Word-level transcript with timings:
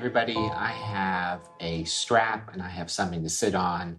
everybody. 0.00 0.34
I 0.34 0.70
have 0.70 1.46
a 1.60 1.84
strap 1.84 2.54
and 2.54 2.62
I 2.62 2.70
have 2.70 2.90
something 2.90 3.22
to 3.22 3.28
sit 3.28 3.54
on. 3.54 3.98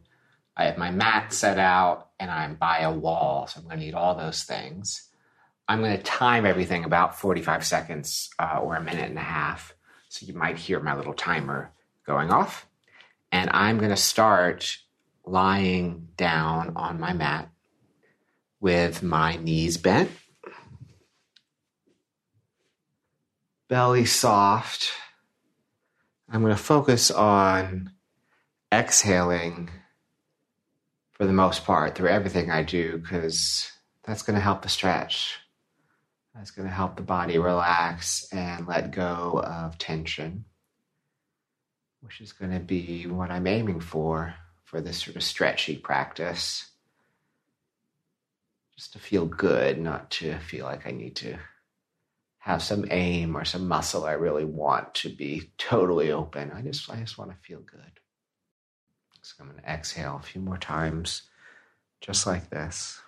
I 0.58 0.66
have 0.66 0.76
my 0.76 0.90
mat 0.90 1.32
set 1.32 1.60
out 1.60 2.10
and 2.20 2.32
I'm 2.32 2.56
by 2.56 2.80
a 2.80 2.92
wall, 2.92 3.46
so 3.46 3.60
I'm 3.60 3.68
going 3.68 3.78
to 3.78 3.86
need 3.86 3.94
all 3.94 4.16
those 4.16 4.42
things. 4.42 5.10
I'm 5.68 5.80
going 5.80 5.96
to 5.96 6.02
time 6.02 6.48
everything 6.48 6.86
about 6.86 7.20
45 7.20 7.64
seconds 7.64 8.32
uh, 8.40 8.58
or 8.64 8.78
a 8.78 8.84
minute 8.84 9.12
and 9.12 9.18
a 9.20 9.22
half. 9.22 9.76
So 10.10 10.26
you 10.26 10.34
might 10.34 10.58
hear 10.58 10.80
my 10.80 10.96
little 10.96 11.14
timer 11.14 11.72
going 12.08 12.32
off. 12.32 12.66
And 13.32 13.52
I'm 13.54 13.78
going 13.78 13.92
to 13.92 13.96
start 13.96 14.80
lying 15.24 16.08
down 16.18 16.74
on 16.78 17.00
my 17.00 17.14
mat 17.14 17.52
with 18.60 19.04
my 19.04 19.36
knees 19.36 19.78
bent, 19.78 20.10
belly 23.70 24.06
soft. 24.06 24.94
I'm 26.34 26.42
going 26.42 26.56
to 26.56 26.64
focus 26.64 27.12
on 27.12 27.92
exhaling 28.72 29.70
for 31.12 31.26
the 31.26 31.34
most 31.34 31.66
part 31.66 31.94
through 31.94 32.08
everything 32.08 32.50
I 32.50 32.64
do 32.64 33.00
because 33.00 33.70
that's 34.06 34.22
going 34.22 34.36
to 34.36 34.42
help 34.42 34.62
the 34.62 34.70
stretch. 34.70 35.40
That's 36.34 36.52
going 36.52 36.70
to 36.70 36.74
help 36.74 36.96
the 36.96 37.02
body 37.02 37.38
relax 37.38 38.32
and 38.32 38.66
let 38.66 38.92
go 38.92 39.44
of 39.46 39.78
tension, 39.78 40.46
which 42.00 42.22
is 42.22 42.32
going 42.32 42.54
to 42.54 42.62
be 42.62 43.08
what 43.08 43.30
I'm 43.30 43.46
aiming 43.46 43.82
for 43.82 44.34
for 44.64 44.80
this 44.80 45.04
sort 45.04 45.18
of 45.18 45.24
stretchy 45.24 45.76
practice. 45.76 46.66
Just 48.78 48.94
to 48.94 49.00
feel 49.00 49.26
good, 49.26 49.78
not 49.78 50.10
to 50.12 50.40
feel 50.40 50.66
like 50.66 50.88
I 50.88 50.92
need 50.92 51.18
to 51.18 51.38
have 52.42 52.64
some 52.64 52.86
aim 52.90 53.38
or 53.38 53.46
some 53.46 53.68
muscle 53.68 54.04
I 54.04 54.14
really 54.14 54.46
want 54.46 54.96
to 54.96 55.10
be 55.10 55.52
totally 55.60 56.12
open. 56.12 56.52
I 56.52 56.64
just 56.64 56.90
I 56.90 56.96
just 56.96 57.18
want 57.20 57.30
to 57.30 57.38
feel 57.38 57.60
good. 57.60 58.00
So 59.22 59.36
I'm 59.40 59.52
going 59.52 59.62
to 59.62 59.70
exhale 59.70 60.20
a 60.20 60.26
few 60.26 60.42
more 60.42 60.58
times 60.58 61.22
just 62.02 62.26
like 62.26 62.50
this. 62.50 63.00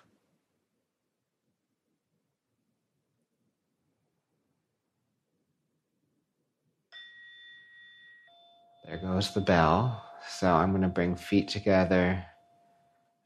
There 8.86 8.98
goes 8.98 9.34
the 9.34 9.40
bell. 9.40 10.00
So 10.28 10.48
I'm 10.48 10.70
going 10.70 10.82
to 10.82 10.88
bring 10.88 11.16
feet 11.16 11.48
together 11.48 12.24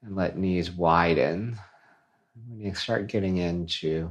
and 0.03 0.17
let 0.17 0.39
knees 0.39 0.71
widen. 0.71 1.59
When 2.49 2.61
you 2.61 2.73
start 2.73 3.09
getting 3.09 3.37
into 3.37 4.11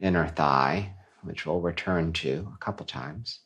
inner 0.00 0.26
thigh, 0.26 0.94
which 1.22 1.46
we'll 1.46 1.60
return 1.60 2.12
to 2.14 2.52
a 2.54 2.58
couple 2.58 2.86
times. 2.86 3.40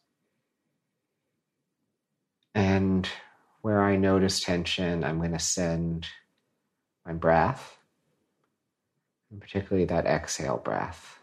And 2.54 3.08
where 3.62 3.82
I 3.82 3.96
notice 3.96 4.40
tension, 4.40 5.04
I'm 5.04 5.18
going 5.18 5.32
to 5.32 5.38
send 5.38 6.06
my 7.04 7.12
breath, 7.12 7.76
and 9.30 9.40
particularly 9.40 9.86
that 9.86 10.06
exhale 10.06 10.58
breath. 10.58 11.18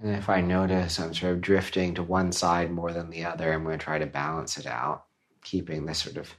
And 0.00 0.16
if 0.16 0.28
I 0.28 0.40
notice 0.40 0.98
I'm 0.98 1.14
sort 1.14 1.32
of 1.34 1.40
drifting 1.40 1.94
to 1.94 2.02
one 2.02 2.32
side 2.32 2.72
more 2.72 2.92
than 2.92 3.10
the 3.10 3.24
other, 3.24 3.52
I'm 3.52 3.62
going 3.62 3.78
to 3.78 3.84
try 3.84 3.98
to 3.98 4.06
balance 4.06 4.58
it 4.58 4.66
out, 4.66 5.04
keeping 5.44 5.86
this 5.86 5.98
sort 5.98 6.16
of 6.16 6.34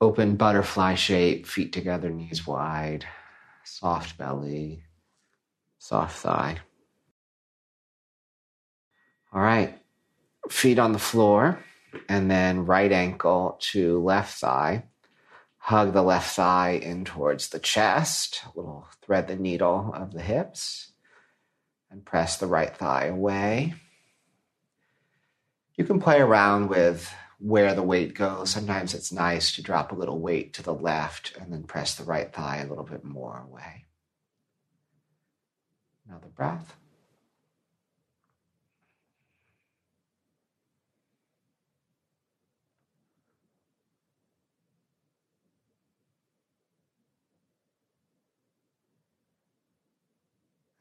open 0.00 0.36
butterfly 0.36 0.94
shape, 0.94 1.46
feet 1.46 1.72
together, 1.72 2.10
knees 2.10 2.46
wide, 2.46 3.06
soft 3.62 4.18
belly, 4.18 4.82
soft 5.84 6.16
thigh. 6.16 6.56
All 9.34 9.42
right, 9.42 9.78
feet 10.48 10.78
on 10.78 10.92
the 10.92 10.98
floor, 10.98 11.58
and 12.08 12.30
then 12.30 12.64
right 12.64 12.90
ankle 12.90 13.58
to 13.72 14.02
left 14.02 14.38
thigh. 14.38 14.84
Hug 15.58 15.92
the 15.92 16.00
left 16.00 16.34
thigh 16.34 16.70
in 16.70 17.04
towards 17.04 17.50
the 17.50 17.58
chest, 17.58 18.44
a 18.46 18.58
little 18.58 18.88
thread 19.02 19.28
the 19.28 19.36
needle 19.36 19.92
of 19.94 20.14
the 20.14 20.22
hips 20.22 20.92
and 21.90 22.02
press 22.02 22.38
the 22.38 22.46
right 22.46 22.74
thigh 22.74 23.04
away. 23.04 23.74
You 25.76 25.84
can 25.84 26.00
play 26.00 26.18
around 26.18 26.70
with 26.70 27.12
where 27.38 27.74
the 27.74 27.82
weight 27.82 28.14
goes. 28.14 28.48
Sometimes 28.48 28.94
it's 28.94 29.12
nice 29.12 29.54
to 29.56 29.62
drop 29.62 29.92
a 29.92 29.96
little 29.96 30.18
weight 30.18 30.54
to 30.54 30.62
the 30.62 30.74
left 30.74 31.36
and 31.38 31.52
then 31.52 31.64
press 31.64 31.94
the 31.94 32.04
right 32.04 32.32
thigh 32.32 32.62
a 32.62 32.66
little 32.66 32.84
bit 32.84 33.04
more 33.04 33.44
away. 33.46 33.84
Another 36.08 36.28
breath. 36.28 36.76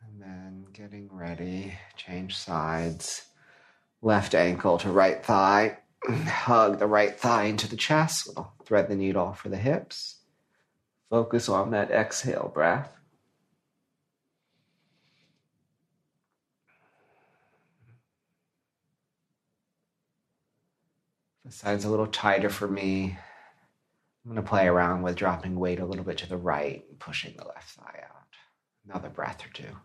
And 0.05 0.21
then 0.21 0.65
getting 0.73 1.09
ready, 1.11 1.73
change 1.95 2.35
sides. 2.35 3.23
Left 4.01 4.35
ankle 4.35 4.77
to 4.79 4.91
right 4.91 5.23
thigh. 5.23 5.77
Hug 6.07 6.79
the 6.79 6.87
right 6.87 7.17
thigh 7.17 7.45
into 7.45 7.69
the 7.69 7.77
chest. 7.77 8.29
We'll 8.35 8.51
thread 8.65 8.89
the 8.89 8.95
needle 8.95 9.33
for 9.33 9.47
the 9.49 9.57
hips. 9.57 10.17
Focus 11.09 11.47
on 11.47 11.71
that 11.71 11.91
exhale 11.91 12.51
breath. 12.53 12.91
The 21.45 21.51
side's 21.51 21.85
a 21.85 21.89
little 21.89 22.07
tighter 22.07 22.49
for 22.49 22.67
me. 22.67 23.17
I'm 24.25 24.31
going 24.31 24.41
to 24.41 24.49
play 24.49 24.67
around 24.67 25.01
with 25.01 25.15
dropping 25.17 25.59
weight 25.59 25.79
a 25.79 25.85
little 25.85 26.05
bit 26.05 26.17
to 26.19 26.29
the 26.29 26.37
right 26.37 26.85
and 26.89 26.99
pushing 26.99 27.35
the 27.37 27.45
left 27.45 27.71
thigh 27.71 28.03
out. 28.03 28.27
Another 28.89 29.09
breath 29.09 29.45
or 29.45 29.49
two. 29.49 29.75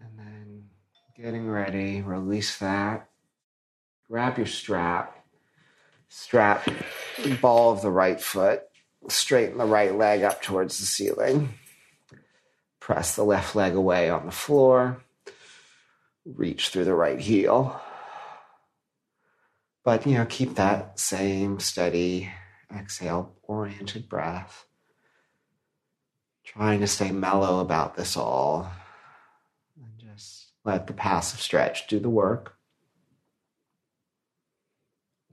And 0.00 0.18
then 0.18 0.70
Getting 1.16 1.50
ready, 1.50 2.00
release 2.00 2.58
that. 2.60 3.10
Grab 4.08 4.38
your 4.38 4.46
strap. 4.46 5.19
Strap 6.12 6.68
ball 7.40 7.72
of 7.72 7.82
the 7.82 7.90
right 7.90 8.20
foot. 8.20 8.64
Straighten 9.08 9.58
the 9.58 9.64
right 9.64 9.94
leg 9.94 10.22
up 10.22 10.42
towards 10.42 10.78
the 10.78 10.84
ceiling. 10.84 11.54
Press 12.80 13.14
the 13.14 13.22
left 13.22 13.54
leg 13.54 13.74
away 13.74 14.10
on 14.10 14.26
the 14.26 14.32
floor. 14.32 15.04
Reach 16.26 16.68
through 16.68 16.84
the 16.84 16.94
right 16.94 17.20
heel. 17.20 17.80
But, 19.84 20.04
you 20.04 20.14
know, 20.14 20.26
keep 20.26 20.56
that 20.56 20.98
same 20.98 21.60
steady 21.60 22.30
exhale 22.76 23.36
oriented 23.44 24.08
breath. 24.08 24.66
Trying 26.44 26.80
to 26.80 26.88
stay 26.88 27.12
mellow 27.12 27.60
about 27.60 27.94
this 27.94 28.16
all. 28.16 28.68
And 29.80 29.92
just 29.96 30.48
let 30.64 30.88
the 30.88 30.92
passive 30.92 31.40
stretch 31.40 31.86
do 31.86 32.00
the 32.00 32.10
work. 32.10 32.56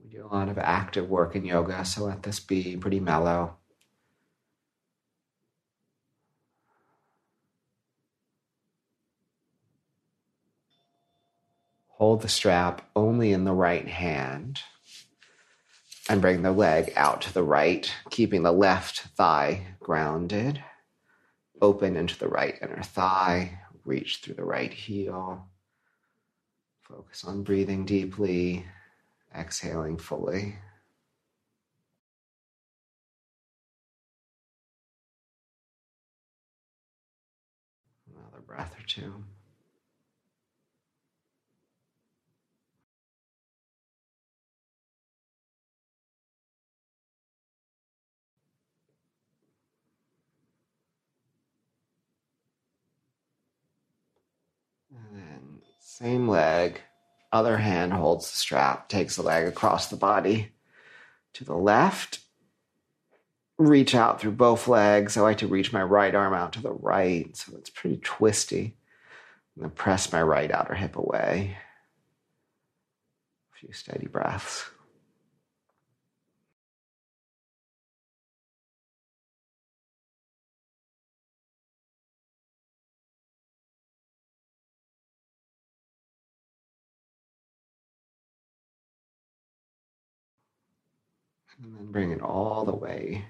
We 0.08 0.16
do 0.16 0.24
a 0.24 0.34
lot 0.34 0.48
of 0.48 0.56
active 0.56 1.10
work 1.10 1.36
in 1.36 1.44
yoga, 1.44 1.84
so 1.84 2.04
let 2.04 2.22
this 2.22 2.40
be 2.40 2.76
pretty 2.76 3.00
mellow. 3.00 3.56
Hold 11.88 12.22
the 12.22 12.28
strap 12.28 12.88
only 12.96 13.32
in 13.32 13.44
the 13.44 13.52
right 13.52 13.86
hand 13.86 14.60
and 16.08 16.22
bring 16.22 16.40
the 16.42 16.52
leg 16.52 16.92
out 16.96 17.20
to 17.22 17.34
the 17.34 17.42
right, 17.42 17.92
keeping 18.08 18.44
the 18.44 18.52
left 18.52 19.00
thigh 19.16 19.66
grounded. 19.80 20.62
Open 21.60 21.96
into 21.96 22.18
the 22.18 22.28
right 22.28 22.56
inner 22.62 22.82
thigh, 22.82 23.60
reach 23.84 24.20
through 24.22 24.36
the 24.36 24.44
right 24.44 24.72
heel. 24.72 25.48
Focus 26.82 27.24
on 27.24 27.42
breathing 27.42 27.84
deeply, 27.84 28.64
exhaling 29.38 29.98
fully. 29.98 30.56
Another 38.14 38.40
breath 38.40 38.74
or 38.78 38.84
two. 38.86 39.24
And 54.90 55.20
then 55.20 55.58
same 55.78 56.28
leg, 56.28 56.80
other 57.32 57.58
hand 57.58 57.92
holds 57.92 58.30
the 58.30 58.36
strap, 58.36 58.88
takes 58.88 59.16
the 59.16 59.22
leg 59.22 59.46
across 59.46 59.88
the 59.88 59.96
body 59.96 60.52
to 61.34 61.44
the 61.44 61.56
left. 61.56 62.20
Reach 63.58 63.94
out 63.94 64.20
through 64.20 64.32
both 64.32 64.68
legs. 64.68 65.16
I 65.16 65.20
like 65.20 65.38
to 65.38 65.46
reach 65.46 65.72
my 65.72 65.82
right 65.82 66.14
arm 66.14 66.32
out 66.32 66.52
to 66.54 66.62
the 66.62 66.72
right, 66.72 67.36
so 67.36 67.56
it's 67.56 67.70
pretty 67.70 67.98
twisty. 67.98 68.76
I'm 69.56 69.62
going 69.62 69.70
to 69.70 69.76
press 69.76 70.12
my 70.12 70.22
right 70.22 70.50
outer 70.50 70.74
hip 70.74 70.96
away. 70.96 71.56
A 73.52 73.58
few 73.58 73.72
steady 73.72 74.06
breaths. 74.06 74.70
And 91.62 91.76
then 91.76 91.92
bring 91.92 92.12
it 92.12 92.22
all 92.22 92.64
the 92.64 92.74
way 92.74 93.26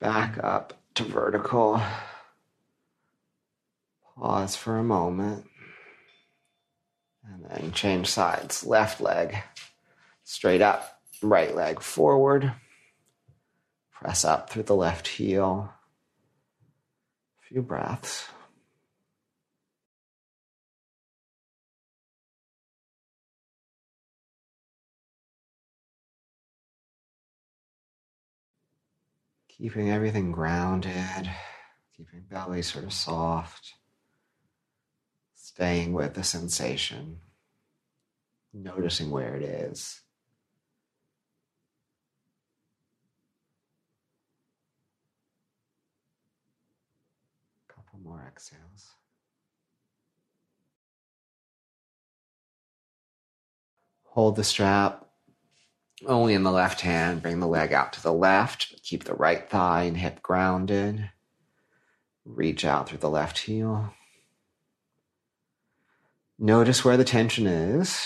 back 0.00 0.38
up 0.42 0.74
to 0.94 1.04
vertical. 1.04 1.80
Pause 4.16 4.56
for 4.56 4.78
a 4.78 4.84
moment. 4.84 5.46
And 7.24 7.44
then 7.44 7.72
change 7.72 8.08
sides. 8.08 8.64
Left 8.64 9.00
leg 9.00 9.36
straight 10.22 10.62
up, 10.62 11.00
right 11.22 11.54
leg 11.54 11.80
forward. 11.80 12.52
Press 13.92 14.24
up 14.24 14.50
through 14.50 14.64
the 14.64 14.76
left 14.76 15.08
heel. 15.08 15.72
A 17.40 17.46
few 17.46 17.62
breaths. 17.62 18.28
Keeping 29.56 29.88
everything 29.88 30.32
grounded, 30.32 31.30
keeping 31.96 32.24
belly 32.28 32.60
sort 32.60 32.84
of 32.84 32.92
soft, 32.92 33.74
staying 35.36 35.92
with 35.92 36.14
the 36.14 36.24
sensation, 36.24 37.20
noticing 38.52 39.10
where 39.10 39.36
it 39.36 39.42
is. 39.42 40.00
Couple 47.68 48.00
more 48.02 48.24
exhales. 48.26 48.90
Hold 54.02 54.34
the 54.34 54.42
strap 54.42 55.03
only 56.06 56.34
in 56.34 56.42
the 56.42 56.52
left 56.52 56.80
hand. 56.80 57.22
Bring 57.22 57.40
the 57.40 57.46
leg 57.46 57.72
out 57.72 57.92
to 57.94 58.02
the 58.02 58.12
left. 58.12 58.72
but 58.72 58.82
Keep 58.82 59.04
the 59.04 59.14
right 59.14 59.48
thigh 59.48 59.84
and 59.84 59.96
hip 59.96 60.22
grounded. 60.22 61.10
Reach 62.24 62.64
out 62.64 62.88
through 62.88 62.98
the 62.98 63.10
left 63.10 63.38
heel. 63.38 63.92
Notice 66.38 66.84
where 66.84 66.96
the 66.96 67.04
tension 67.04 67.46
is. 67.46 68.00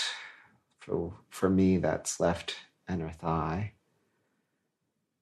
For, 0.79 1.13
for 1.29 1.49
me, 1.49 1.77
that's 1.77 2.19
left 2.19 2.55
inner 2.89 3.11
thigh. 3.11 3.73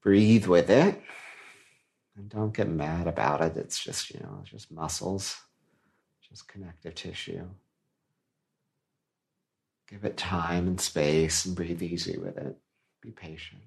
Breathe 0.02 0.48
with 0.48 0.70
it. 0.70 1.02
And 2.16 2.30
don't 2.30 2.56
get 2.56 2.70
mad 2.70 3.08
about 3.08 3.42
it. 3.42 3.58
It's 3.58 3.82
just, 3.82 4.10
you 4.10 4.20
know, 4.22 4.40
it's 4.42 4.52
just 4.52 4.72
muscles, 4.72 5.40
just 6.28 6.48
connective 6.48 6.96
tissue. 6.96 7.48
Give 9.88 10.04
it 10.04 10.18
time 10.18 10.68
and 10.68 10.82
space 10.82 11.46
and 11.46 11.56
breathe 11.56 11.82
easy 11.82 12.18
with 12.18 12.38
it. 12.38 12.58
Be 13.02 13.12
patient. 13.12 13.62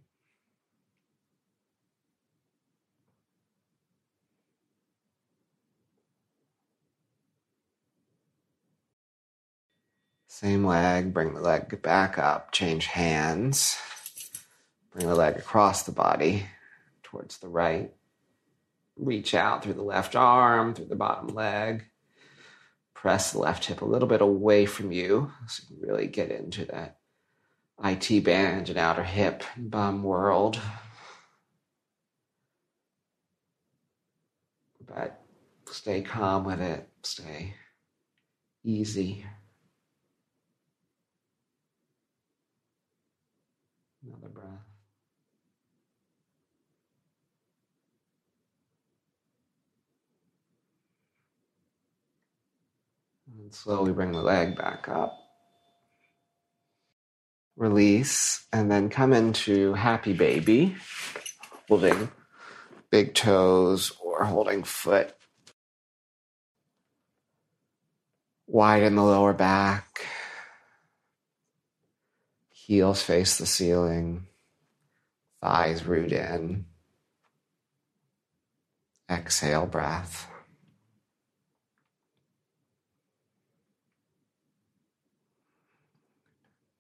Same 10.26 10.64
leg, 10.64 11.12
bring 11.12 11.34
the 11.34 11.40
leg 11.40 11.82
back 11.82 12.18
up, 12.18 12.50
change 12.50 12.86
hands. 12.86 13.76
Bring 14.92 15.06
the 15.06 15.14
leg 15.14 15.36
across 15.36 15.82
the 15.82 15.92
body 15.92 16.46
towards 17.02 17.38
the 17.38 17.48
right. 17.48 17.92
Reach 18.96 19.34
out 19.34 19.62
through 19.62 19.74
the 19.74 19.82
left 19.82 20.16
arm, 20.16 20.74
through 20.74 20.86
the 20.86 20.96
bottom 20.96 21.28
leg 21.28 21.90
press 23.00 23.32
the 23.32 23.38
left 23.38 23.64
hip 23.64 23.80
a 23.80 23.86
little 23.86 24.06
bit 24.06 24.20
away 24.20 24.66
from 24.66 24.92
you 24.92 25.32
so 25.48 25.62
you 25.70 25.76
can 25.78 25.88
really 25.88 26.06
get 26.06 26.30
into 26.30 26.66
that 26.66 26.98
IT 27.82 28.24
band 28.24 28.68
and 28.68 28.78
outer 28.78 29.02
hip 29.02 29.42
and 29.56 29.70
bum 29.70 30.02
world. 30.02 30.60
But 34.86 35.22
stay 35.66 36.02
calm 36.02 36.44
with 36.44 36.60
it, 36.60 36.88
stay 37.02 37.54
easy. 38.64 39.24
Another 44.04 44.28
breath. 44.28 44.46
And 53.38 53.54
slowly 53.54 53.92
bring 53.92 54.12
the 54.12 54.22
leg 54.22 54.56
back 54.56 54.88
up. 54.88 55.19
Release, 57.60 58.46
and 58.54 58.70
then 58.70 58.88
come 58.88 59.12
into 59.12 59.74
happy 59.74 60.14
baby, 60.14 60.76
holding 61.68 62.10
big 62.90 63.12
toes 63.14 63.92
or 64.02 64.24
holding 64.24 64.64
foot. 64.64 65.14
Widen 68.46 68.94
the 68.96 69.04
lower 69.04 69.34
back. 69.34 70.06
Heels 72.50 73.02
face 73.02 73.36
the 73.36 73.44
ceiling. 73.44 74.26
Thighs 75.42 75.84
root 75.84 76.12
in. 76.12 76.64
Exhale, 79.10 79.66
breath. 79.66 80.26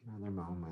Another 0.08 0.30
moment. 0.32 0.69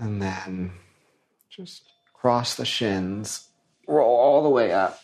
And 0.00 0.20
then 0.20 0.72
just 1.50 1.82
cross 2.14 2.54
the 2.54 2.64
shins, 2.64 3.48
roll 3.86 4.16
all 4.16 4.42
the 4.42 4.48
way 4.48 4.72
up, 4.72 4.98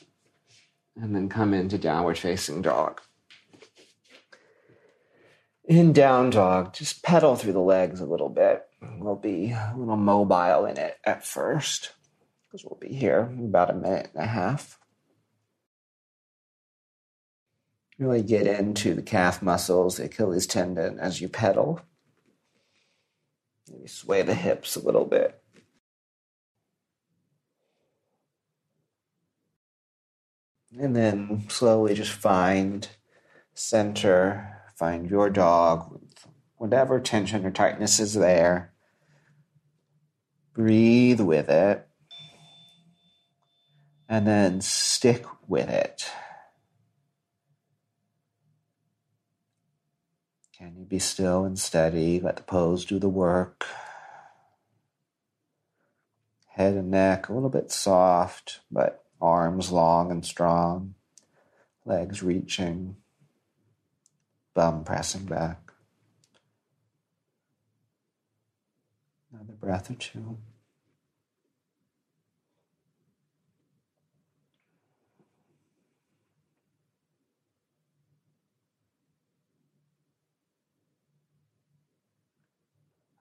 and 0.97 1.15
then 1.15 1.29
come 1.29 1.53
into 1.53 1.77
downward 1.77 2.17
facing 2.17 2.63
dog. 2.63 3.03
In 5.67 5.93
down 5.93 6.31
dog, 6.31 6.73
just 6.73 7.03
pedal 7.03 7.37
through 7.37 7.53
the 7.53 7.61
legs 7.61 8.01
a 8.01 8.07
little 8.07 8.31
bit. 8.31 8.65
We'll 8.99 9.17
be 9.17 9.51
a 9.51 9.75
little 9.77 9.97
mobile 9.97 10.65
in 10.65 10.79
it 10.79 10.97
at 11.05 11.27
first 11.27 11.93
because 12.47 12.65
we'll 12.65 12.79
be 12.81 12.95
here 12.95 13.31
about 13.39 13.71
a 13.71 13.75
minute 13.75 14.11
and 14.15 14.25
a 14.25 14.29
half. 14.29 14.79
Really 17.99 18.23
get 18.23 18.47
into 18.47 18.95
the 18.95 19.03
calf 19.03 19.43
muscles, 19.43 19.97
the 19.97 20.05
Achilles 20.05 20.47
tendon 20.47 20.99
as 20.99 21.21
you 21.21 21.29
pedal. 21.29 21.81
Maybe 23.71 23.89
sway 23.89 24.23
the 24.23 24.35
hips 24.35 24.77
a 24.77 24.85
little 24.85 25.05
bit. 25.05 25.41
And 30.79 30.95
then 30.95 31.47
slowly 31.49 31.95
just 31.95 32.13
find 32.13 32.87
center, 33.55 34.63
find 34.77 35.09
your 35.09 35.31
dog, 35.31 36.01
whatever 36.57 37.01
tension 37.01 37.45
or 37.45 37.51
tightness 37.51 37.99
is 37.99 38.15
there. 38.15 38.73
Breathe 40.53 41.21
with 41.21 41.49
it 41.49 41.87
and 44.09 44.27
then 44.27 44.61
stick 44.61 45.25
with 45.49 45.69
it. 45.69 46.09
Can 50.57 50.75
you 50.79 50.87
be 50.87 50.99
still 50.99 51.45
and 51.45 51.59
steady? 51.59 52.19
Let 52.19 52.37
the 52.37 52.43
pose 52.43 52.87
do 52.87 52.99
the 52.99 53.11
work. 53.11 53.67
Head 56.49 56.75
and 56.75 56.91
neck 56.91 57.29
a 57.29 57.35
little 57.35 57.51
bit 57.51 57.71
soft, 57.71 58.61
but 58.71 59.05
arms 59.21 59.71
long 59.71 60.11
and 60.11 60.25
strong. 60.25 60.95
Legs 61.85 62.23
reaching. 62.23 62.97
Bum 64.55 64.83
pressing 64.83 65.27
back. 65.27 65.73
Another 69.31 69.53
breath 69.53 69.91
or 69.91 69.95
two. 69.95 70.39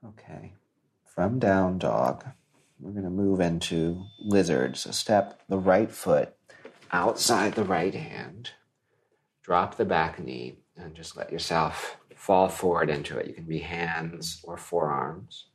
Okay, 0.10 0.54
from 1.04 1.40
down 1.40 1.80
dog, 1.80 2.26
we're 2.80 2.92
going 2.92 3.04
to 3.04 3.10
move 3.10 3.40
into 3.40 4.06
lizard. 4.20 4.78
So 4.78 4.92
step 4.92 5.42
the 5.50 5.58
right 5.58 5.92
foot 5.92 6.36
outside 6.92 7.54
the 7.54 7.64
right 7.64 7.94
hand, 7.94 8.52
drop 9.42 9.78
the 9.78 9.86
back 9.86 10.20
knee, 10.20 10.60
and 10.78 10.94
just 10.96 11.18
let 11.18 11.32
yourself 11.32 11.98
fall 12.16 12.50
forward 12.50 12.90
into 12.90 13.18
it. 13.18 13.28
You 13.28 13.34
can 13.34 13.46
be 13.46 13.60
hands 13.60 14.42
or 14.44 14.58
forearms. 14.58 15.48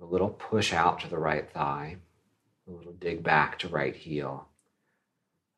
a 0.00 0.04
little 0.04 0.28
push 0.28 0.72
out 0.72 1.00
to 1.00 1.08
the 1.08 1.18
right 1.18 1.50
thigh, 1.50 1.96
a 2.68 2.70
little 2.70 2.92
dig 2.92 3.22
back 3.22 3.58
to 3.60 3.68
right 3.68 3.96
heel. 3.96 4.48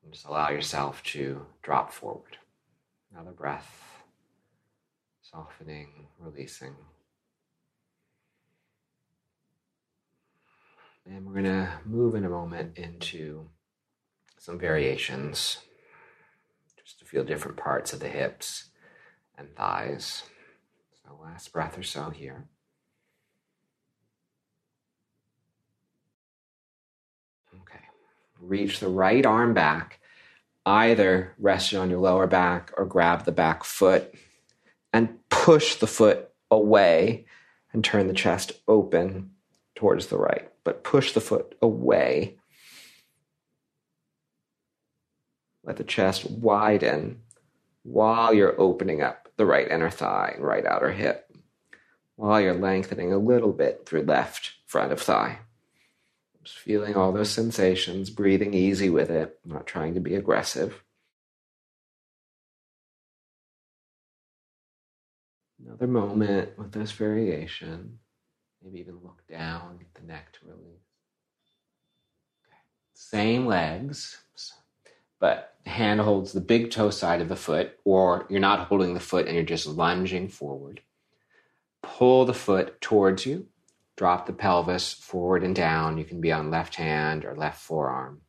And 0.03 0.13
just 0.13 0.27
allow 0.27 0.51
yourself 0.51 1.03
to 1.05 1.47
drop 1.63 1.93
forward. 1.93 2.39
Another 3.13 3.33
breath, 3.33 4.03
softening, 5.23 6.07
releasing. 6.19 6.75
And 11.11 11.25
we're 11.25 11.41
going 11.41 11.45
to 11.45 11.71
move 11.87 12.15
in 12.15 12.27
a 12.27 12.29
moment 12.29 12.77
into 12.77 13.49
some 14.39 14.59
variations 14.59 15.59
just 16.77 16.99
to 16.99 17.07
feel 17.07 17.25
different 17.25 17.57
parts 17.57 17.95
of 17.95 18.01
the 18.01 18.09
hips 18.09 18.69
and 19.39 19.49
thighs. 19.57 20.25
So, 21.03 21.19
last 21.23 21.51
breath 21.51 21.79
or 21.79 21.83
so 21.83 22.11
here. 22.11 22.45
Okay. 27.55 27.85
Reach 28.39 28.79
the 28.79 28.89
right 28.89 29.25
arm 29.25 29.55
back, 29.55 30.01
either 30.67 31.35
rest 31.39 31.73
it 31.73 31.77
on 31.77 31.89
your 31.89 32.01
lower 32.01 32.27
back 32.27 32.71
or 32.77 32.85
grab 32.85 33.25
the 33.25 33.33
back 33.33 33.65
foot 33.65 34.15
and 34.93 35.27
push 35.31 35.77
the 35.77 35.87
foot 35.87 36.29
away 36.51 37.25
and 37.73 37.83
turn 37.83 38.09
the 38.09 38.13
chest 38.13 38.53
open 38.69 39.31
towards 39.79 40.09
the 40.09 40.19
right 40.19 40.51
but 40.69 40.85
push 40.85 41.13
the 41.15 41.21
foot 41.23 41.55
away. 41.63 42.37
Let 45.65 45.79
the 45.79 45.83
chest 45.83 46.31
widen 46.31 47.23
while 47.85 48.35
you're 48.35 48.61
opening 48.61 49.01
up 49.01 49.31
the 49.39 49.47
right 49.47 49.67
inner 49.67 49.89
thigh 49.89 50.33
and 50.35 50.45
right 50.45 50.67
outer 50.67 50.93
hip, 50.93 51.33
while 52.17 52.39
you're 52.39 52.53
lengthening 52.53 53.15
a 53.15 53.17
little 53.17 53.55
bit 53.55 53.87
through 53.87 54.03
left 54.03 54.57
front 54.67 54.93
of 54.93 55.01
thigh. 55.01 55.39
Just 56.45 56.59
feeling 56.59 56.97
all 56.97 57.13
those 57.13 57.31
sensations, 57.31 58.11
breathing 58.11 58.53
easy 58.53 58.91
with 58.91 59.09
it, 59.09 59.39
not 59.47 59.67
trying 59.67 59.95
to 59.95 60.01
be 60.01 60.17
aggressive. 60.17 60.85
Another 65.65 65.87
moment 65.87 66.59
with 66.59 66.73
this 66.73 66.93
variation. 66.93 68.01
Maybe 68.69 68.81
even 68.81 68.99
look 69.03 69.27
down, 69.27 69.79
get 69.79 69.95
the 69.95 70.07
neck 70.07 70.31
to 70.33 70.39
release. 70.47 70.83
Okay. 72.47 72.59
Same 72.93 73.47
legs, 73.47 74.19
but 75.19 75.55
hand 75.65 76.01
holds 76.01 76.33
the 76.33 76.41
big 76.43 76.71
toe 76.71 76.91
side 76.91 77.23
of 77.23 77.31
the 77.31 77.37
foot, 77.37 77.79
or 77.85 78.27
you're 78.29 78.41
not 78.41 78.69
holding 78.69 78.93
the 78.93 79.01
foot 79.01 79.27
and 79.27 79.35
you're 79.35 79.45
just 79.45 79.67
lunging 79.67 80.29
forward. 80.29 80.83
Pull 81.83 82.27
the 82.27 82.35
foot 82.35 82.79
towards 82.83 83.25
you. 83.25 83.47
Drop 83.97 84.27
the 84.27 84.35
pelvis 84.35 84.93
forward 84.93 85.43
and 85.43 85.57
down. 85.57 85.97
You 85.97 86.05
can 86.05 86.21
be 86.21 86.31
on 86.31 86.51
left 86.51 86.75
hand 86.75 87.25
or 87.25 87.35
left 87.35 87.63
forearm. 87.63 88.21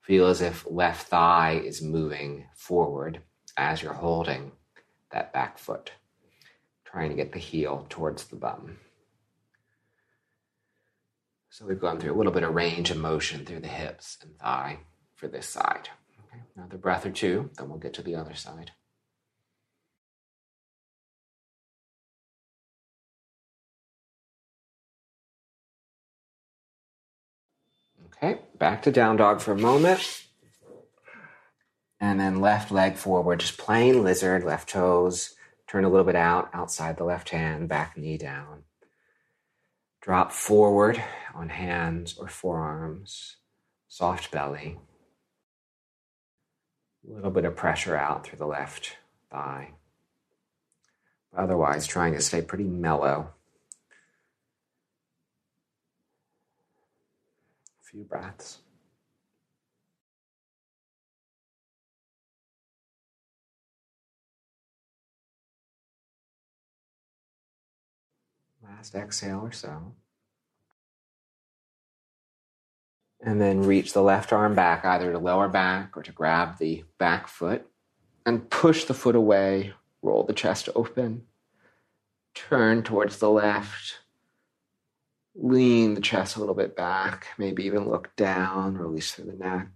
Feel 0.00 0.26
as 0.26 0.40
if 0.40 0.66
left 0.68 1.06
thigh 1.06 1.62
is 1.64 1.80
moving 1.80 2.46
forward 2.56 3.22
as 3.56 3.80
you're 3.80 3.92
holding 3.92 4.50
that 5.12 5.32
back 5.32 5.56
foot, 5.56 5.92
trying 6.84 7.10
to 7.10 7.16
get 7.16 7.32
the 7.32 7.38
heel 7.38 7.86
towards 7.88 8.24
the 8.24 8.36
bum. 8.36 8.78
So 11.52 11.66
we've 11.66 11.78
gone 11.78 12.00
through 12.00 12.14
a 12.14 12.16
little 12.16 12.32
bit 12.32 12.44
of 12.44 12.54
range 12.54 12.90
of 12.90 12.96
motion 12.96 13.44
through 13.44 13.60
the 13.60 13.68
hips 13.68 14.16
and 14.22 14.38
thigh 14.38 14.78
for 15.16 15.28
this 15.28 15.46
side. 15.46 15.90
Okay, 16.26 16.42
another 16.56 16.78
breath 16.78 17.04
or 17.04 17.10
two, 17.10 17.50
then 17.58 17.68
we'll 17.68 17.78
get 17.78 17.92
to 17.92 18.02
the 18.02 18.14
other 18.14 18.34
side. 18.34 18.70
Okay, 28.06 28.40
back 28.58 28.80
to 28.84 28.90
down 28.90 29.16
dog 29.16 29.42
for 29.42 29.52
a 29.52 29.58
moment. 29.58 30.24
And 32.00 32.18
then 32.18 32.40
left 32.40 32.72
leg 32.72 32.96
forward, 32.96 33.40
just 33.40 33.58
plain 33.58 34.02
lizard, 34.02 34.42
left 34.42 34.70
toes, 34.70 35.34
turn 35.66 35.84
a 35.84 35.90
little 35.90 36.06
bit 36.06 36.16
out, 36.16 36.48
outside 36.54 36.96
the 36.96 37.04
left 37.04 37.28
hand, 37.28 37.68
back 37.68 37.98
knee 37.98 38.16
down. 38.16 38.62
Drop 40.02 40.32
forward 40.32 41.00
on 41.32 41.48
hands 41.48 42.18
or 42.18 42.26
forearms, 42.26 43.36
soft 43.86 44.32
belly. 44.32 44.80
A 47.08 47.14
little 47.14 47.30
bit 47.30 47.44
of 47.44 47.54
pressure 47.54 47.96
out 47.96 48.26
through 48.26 48.38
the 48.38 48.46
left 48.46 48.96
thigh. 49.30 49.74
Otherwise, 51.36 51.86
trying 51.86 52.14
to 52.14 52.20
stay 52.20 52.42
pretty 52.42 52.64
mellow. 52.64 53.28
A 57.80 57.84
few 57.84 58.02
breaths. 58.02 58.58
Last 68.62 68.94
exhale 68.94 69.40
or 69.40 69.52
so. 69.52 69.94
And 73.20 73.40
then 73.40 73.62
reach 73.62 73.92
the 73.92 74.02
left 74.02 74.32
arm 74.32 74.54
back, 74.54 74.84
either 74.84 75.12
to 75.12 75.18
lower 75.18 75.48
back 75.48 75.96
or 75.96 76.02
to 76.02 76.12
grab 76.12 76.58
the 76.58 76.84
back 76.98 77.28
foot. 77.28 77.66
And 78.24 78.48
push 78.50 78.84
the 78.84 78.94
foot 78.94 79.16
away, 79.16 79.72
roll 80.00 80.24
the 80.24 80.32
chest 80.32 80.68
open, 80.76 81.22
turn 82.34 82.82
towards 82.82 83.18
the 83.18 83.30
left, 83.30 83.98
lean 85.34 85.94
the 85.94 86.00
chest 86.00 86.36
a 86.36 86.40
little 86.40 86.54
bit 86.54 86.76
back, 86.76 87.28
maybe 87.38 87.64
even 87.64 87.88
look 87.88 88.14
down, 88.16 88.76
release 88.76 89.12
through 89.12 89.24
the 89.26 89.32
neck. 89.32 89.68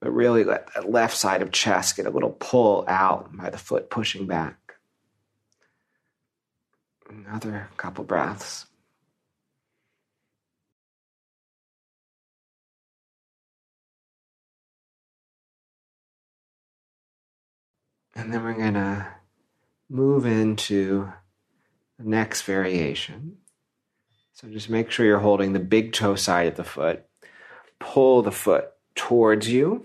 But 0.00 0.12
really 0.12 0.44
let 0.44 0.72
that 0.74 0.90
left 0.90 1.16
side 1.16 1.42
of 1.42 1.52
chest 1.52 1.96
get 1.96 2.06
a 2.06 2.10
little 2.10 2.36
pull 2.40 2.84
out 2.88 3.36
by 3.36 3.50
the 3.50 3.58
foot 3.58 3.90
pushing 3.90 4.26
back. 4.26 4.69
Another 7.10 7.68
couple 7.76 8.04
breaths. 8.04 8.66
And 18.14 18.32
then 18.32 18.44
we're 18.44 18.52
going 18.54 18.74
to 18.74 19.08
move 19.88 20.24
into 20.24 21.12
the 21.98 22.08
next 22.08 22.42
variation. 22.42 23.38
So 24.34 24.46
just 24.48 24.70
make 24.70 24.90
sure 24.90 25.04
you're 25.04 25.18
holding 25.18 25.52
the 25.52 25.58
big 25.58 25.92
toe 25.92 26.14
side 26.14 26.46
of 26.46 26.54
the 26.54 26.64
foot. 26.64 27.04
Pull 27.80 28.22
the 28.22 28.30
foot 28.30 28.70
towards 28.94 29.48
you. 29.48 29.84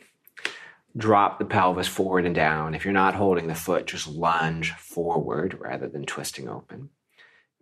Drop 0.96 1.40
the 1.40 1.46
pelvis 1.46 1.88
forward 1.88 2.26
and 2.26 2.36
down. 2.36 2.76
If 2.76 2.86
you're 2.86 2.94
not 2.94 3.16
holding 3.16 3.48
the 3.48 3.56
foot, 3.56 3.88
just 3.88 4.08
lunge 4.08 4.74
forward 4.74 5.58
rather 5.60 5.88
than 5.88 6.06
twisting 6.06 6.48
open. 6.48 6.90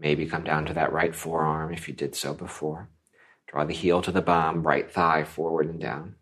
Maybe 0.04 0.26
come 0.26 0.44
down 0.44 0.66
to 0.66 0.74
that 0.74 0.92
right 0.92 1.16
forearm 1.16 1.74
if 1.74 1.88
you 1.88 1.94
did 1.94 2.14
so 2.14 2.34
before. 2.34 2.90
Draw 3.48 3.64
the 3.64 3.74
heel 3.74 4.02
to 4.02 4.12
the 4.12 4.22
bum, 4.22 4.68
right 4.68 4.92
thigh 4.92 5.24
forward 5.24 5.70
and 5.70 5.80
down. 5.80 6.16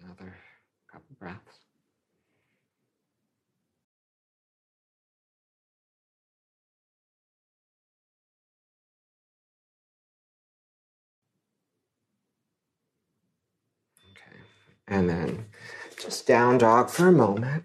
Another 0.00 0.36
couple 0.92 1.16
breaths. 1.18 1.64
And 14.86 15.08
then 15.08 15.46
just 16.00 16.26
down 16.26 16.58
dog 16.58 16.90
for 16.90 17.08
a 17.08 17.12
moment. 17.12 17.64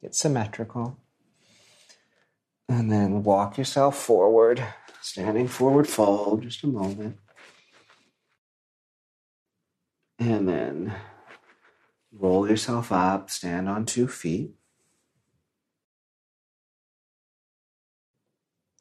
Get 0.00 0.14
symmetrical. 0.14 0.98
And 2.68 2.90
then 2.90 3.22
walk 3.22 3.58
yourself 3.58 3.96
forward, 3.96 4.64
standing 5.00 5.48
forward 5.48 5.88
fold, 5.88 6.42
just 6.42 6.64
a 6.64 6.68
moment. 6.68 7.18
And 10.18 10.48
then 10.48 10.94
roll 12.12 12.48
yourself 12.48 12.90
up, 12.90 13.30
stand 13.30 13.68
on 13.68 13.86
two 13.86 14.08
feet. 14.08 14.52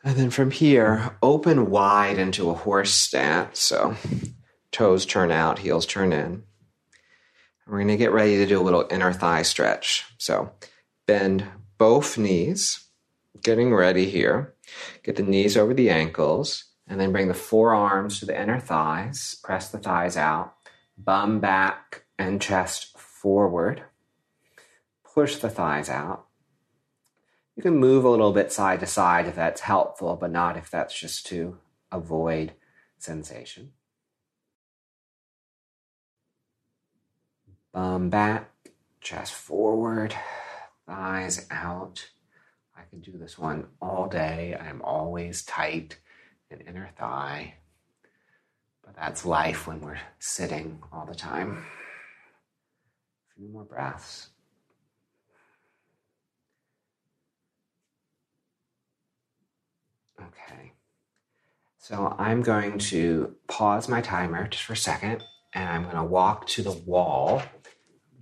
And 0.03 0.15
then 0.17 0.29
from 0.29 0.51
here, 0.51 1.17
open 1.23 1.71
wide 1.71 2.19
into 2.19 2.51
a 2.51 2.53
horse 2.53 2.93
stance. 2.93 3.59
So 3.59 3.95
toes 4.75 5.05
turn 5.05 5.31
out, 5.31 5.59
heels 5.59 5.85
turn 5.85 6.11
in. 6.11 6.43
We're 7.65 7.77
going 7.77 7.87
to 7.87 7.97
get 7.97 8.11
ready 8.11 8.35
to 8.37 8.45
do 8.45 8.59
a 8.59 8.61
little 8.61 8.85
inner 8.91 9.13
thigh 9.13 9.41
stretch. 9.41 10.05
So 10.17 10.51
bend 11.07 11.47
both 11.77 12.17
knees, 12.17 12.85
getting 13.41 13.73
ready 13.73 14.09
here. 14.09 14.53
Get 15.01 15.15
the 15.15 15.23
knees 15.23 15.55
over 15.55 15.73
the 15.73 15.89
ankles, 15.89 16.65
and 16.87 16.99
then 16.99 17.13
bring 17.13 17.29
the 17.29 17.33
forearms 17.33 18.19
to 18.19 18.25
the 18.25 18.39
inner 18.39 18.59
thighs. 18.59 19.39
Press 19.43 19.69
the 19.69 19.77
thighs 19.77 20.17
out, 20.17 20.53
bum 20.97 21.39
back 21.39 22.03
and 22.19 22.41
chest 22.41 22.97
forward. 22.99 23.83
Push 25.05 25.37
the 25.37 25.49
thighs 25.49 25.89
out. 25.89 26.25
You 27.55 27.63
can 27.63 27.77
move 27.77 28.03
a 28.03 28.09
little 28.09 28.33
bit 28.33 28.51
side 28.51 28.81
to 28.81 28.85
side 28.85 29.25
if 29.25 29.35
that's 29.35 29.61
helpful, 29.61 30.17
but 30.19 30.31
not 30.31 30.57
if 30.57 30.69
that's 30.69 30.99
just 30.99 31.25
to 31.27 31.59
avoid 31.93 32.51
sensation. 32.97 33.71
Bum 37.75 38.09
back, 38.09 38.49
chest 39.01 39.33
forward, 39.33 40.15
thighs 40.87 41.45
out. 41.51 42.07
I 42.73 42.83
can 42.89 43.01
do 43.01 43.11
this 43.17 43.37
one 43.37 43.67
all 43.81 44.07
day. 44.07 44.55
I 44.57 44.69
am 44.69 44.81
always 44.81 45.43
tight 45.43 45.97
in 46.49 46.61
inner 46.61 46.89
thigh. 46.97 47.55
But 48.81 48.95
that's 48.95 49.25
life 49.25 49.67
when 49.67 49.81
we're 49.81 49.99
sitting 50.19 50.81
all 50.93 51.05
the 51.05 51.15
time. 51.15 51.65
A 53.29 53.35
few 53.35 53.49
more 53.49 53.65
breaths. 53.65 54.29
Okay. 60.17 60.71
So 61.77 62.15
I'm 62.17 62.41
going 62.41 62.77
to 62.77 63.35
pause 63.49 63.89
my 63.89 63.99
timer 63.99 64.47
just 64.47 64.63
for 64.63 64.71
a 64.71 64.77
second 64.77 65.25
and 65.55 65.69
I'm 65.69 65.83
going 65.83 65.95
to 65.95 66.03
walk 66.03 66.47
to 66.47 66.61
the 66.61 66.71
wall, 66.71 67.41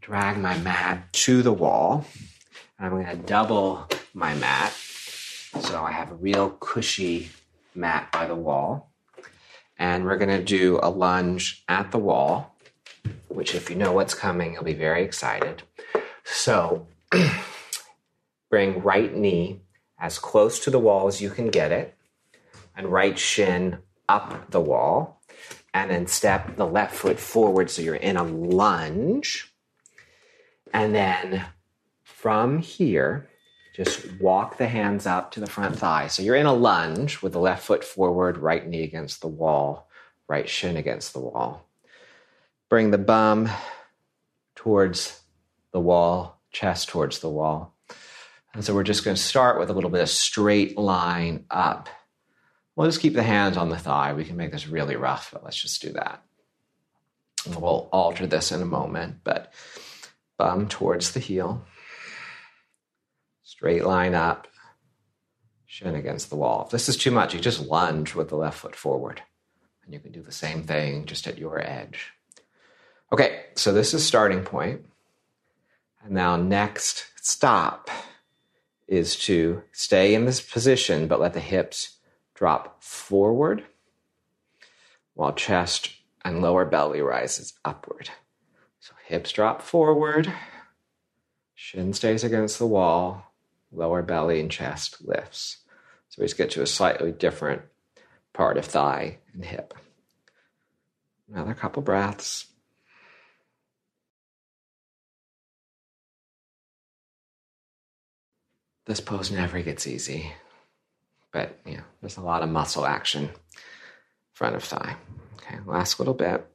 drag 0.03 0.37
my 0.37 0.57
mat 0.57 1.11
to 1.13 1.41
the 1.41 1.53
wall, 1.53 2.05
I'm 2.77 2.91
going 2.91 3.05
to 3.05 3.15
double 3.15 3.87
my 4.13 4.35
mat 4.35 4.73
so 4.73 5.81
I 5.81 5.93
have 5.93 6.11
a 6.11 6.15
real 6.15 6.49
cushy 6.49 7.29
mat 7.73 8.11
by 8.11 8.27
the 8.27 8.35
wall. 8.35 8.91
And 9.79 10.03
we're 10.03 10.17
going 10.17 10.37
to 10.37 10.43
do 10.43 10.77
a 10.83 10.89
lunge 10.89 11.63
at 11.69 11.91
the 11.91 11.97
wall, 11.97 12.53
which, 13.29 13.55
if 13.55 13.69
you 13.69 13.77
know 13.77 13.93
what's 13.93 14.13
coming, 14.13 14.53
you'll 14.53 14.63
be 14.63 14.73
very 14.73 15.03
excited. 15.03 15.63
So, 16.25 16.87
bring 18.49 18.83
right 18.83 19.15
knee 19.15 19.61
as 19.97 20.19
close 20.19 20.59
to 20.59 20.69
the 20.69 20.79
wall 20.79 21.07
as 21.07 21.21
you 21.21 21.29
can 21.29 21.49
get 21.49 21.71
it, 21.71 21.95
and 22.75 22.87
right 22.87 23.17
shin 23.17 23.79
up 24.09 24.51
the 24.51 24.61
wall, 24.61 25.21
and 25.73 25.89
then 25.89 26.07
step 26.07 26.57
the 26.57 26.67
left 26.67 26.93
foot 26.93 27.19
forward 27.19 27.69
so 27.69 27.81
you're 27.81 27.95
in 27.95 28.17
a 28.17 28.23
lunge. 28.23 29.52
And 30.73 30.93
then 30.93 31.45
from 32.03 32.57
here, 32.57 33.29
just 33.75 34.19
walk 34.19 34.57
the 34.57 34.67
hands 34.67 35.05
up 35.05 35.31
to 35.31 35.39
the 35.39 35.47
front 35.47 35.77
thigh. 35.77 36.07
So 36.07 36.21
you're 36.21 36.35
in 36.35 36.45
a 36.45 36.53
lunge 36.53 37.21
with 37.21 37.33
the 37.33 37.39
left 37.39 37.63
foot 37.63 37.83
forward, 37.83 38.37
right 38.37 38.67
knee 38.67 38.83
against 38.83 39.21
the 39.21 39.27
wall, 39.27 39.89
right 40.27 40.47
shin 40.49 40.77
against 40.77 41.13
the 41.13 41.19
wall. 41.19 41.67
Bring 42.69 42.91
the 42.91 42.97
bum 42.97 43.49
towards 44.55 45.21
the 45.71 45.79
wall, 45.79 46.39
chest 46.51 46.89
towards 46.89 47.19
the 47.19 47.29
wall. 47.29 47.75
And 48.53 48.63
so 48.63 48.73
we're 48.75 48.83
just 48.83 49.03
going 49.03 49.15
to 49.15 49.21
start 49.21 49.59
with 49.59 49.69
a 49.69 49.73
little 49.73 49.89
bit 49.89 50.01
of 50.01 50.09
straight 50.09 50.77
line 50.77 51.45
up. 51.49 51.89
We'll 52.75 52.87
just 52.87 53.01
keep 53.01 53.13
the 53.13 53.23
hands 53.23 53.57
on 53.57 53.69
the 53.69 53.77
thigh. 53.77 54.13
We 54.13 54.25
can 54.25 54.37
make 54.37 54.51
this 54.51 54.67
really 54.67 54.95
rough, 54.95 55.29
but 55.31 55.43
let's 55.43 55.59
just 55.59 55.81
do 55.81 55.93
that. 55.93 56.23
We'll 57.47 57.89
alter 57.91 58.25
this 58.25 58.51
in 58.51 58.61
a 58.61 58.65
moment, 58.65 59.17
but 59.23 59.51
bum 60.43 60.67
towards 60.67 61.11
the 61.11 61.21
heel 61.21 61.65
straight 63.43 63.85
line 63.85 64.13
up, 64.13 64.49
shin 65.65 65.95
against 65.95 66.29
the 66.29 66.35
wall. 66.35 66.63
If 66.65 66.71
this 66.71 66.89
is 66.89 66.97
too 66.97 67.11
much, 67.11 67.33
you 67.33 67.39
just 67.39 67.65
lunge 67.65 68.13
with 68.13 68.27
the 68.27 68.35
left 68.35 68.59
foot 68.59 68.75
forward. 68.75 69.21
And 69.85 69.93
you 69.93 70.01
can 70.01 70.11
do 70.11 70.21
the 70.21 70.33
same 70.33 70.63
thing 70.63 71.05
just 71.05 71.27
at 71.27 71.37
your 71.37 71.65
edge. 71.65 72.11
Okay, 73.13 73.45
so 73.55 73.71
this 73.71 73.93
is 73.93 74.05
starting 74.05 74.43
point. 74.43 74.85
And 76.03 76.13
now 76.13 76.35
next 76.35 77.05
stop 77.21 77.89
is 78.85 79.15
to 79.27 79.63
stay 79.71 80.13
in 80.13 80.25
this 80.25 80.41
position, 80.41 81.07
but 81.07 81.21
let 81.21 81.33
the 81.33 81.39
hips 81.39 81.99
drop 82.33 82.83
forward 82.83 83.63
while 85.13 85.31
chest 85.31 85.91
and 86.25 86.41
lower 86.41 86.65
belly 86.65 86.99
rises 86.99 87.53
upward. 87.63 88.09
So 88.83 88.91
hips 89.05 89.31
drop 89.31 89.61
forward, 89.61 90.33
shin 91.55 91.93
stays 91.93 92.21
against 92.25 92.59
the 92.59 92.67
wall, 92.67 93.33
lower 93.71 94.01
belly 94.01 94.41
and 94.41 94.51
chest 94.51 94.97
lifts. 94.99 95.59
So 96.09 96.21
we 96.21 96.25
just 96.25 96.37
get 96.37 96.51
to 96.51 96.61
a 96.61 96.67
slightly 96.67 97.13
different 97.13 97.61
part 98.33 98.57
of 98.57 98.65
thigh 98.65 99.19
and 99.33 99.45
hip. 99.45 99.73
Another 101.31 101.53
couple 101.53 101.81
breaths. 101.81 102.47
This 108.85 108.99
pose 108.99 109.31
never 109.31 109.61
gets 109.61 109.87
easy, 109.87 110.33
but 111.31 111.57
yeah, 111.65 111.83
there's 112.01 112.17
a 112.17 112.21
lot 112.21 112.43
of 112.43 112.49
muscle 112.49 112.85
action 112.85 113.29
front 114.33 114.57
of 114.57 114.63
thigh. 114.65 114.97
Okay, 115.35 115.59
last 115.65 115.99
little 115.99 116.13
bit. 116.13 116.45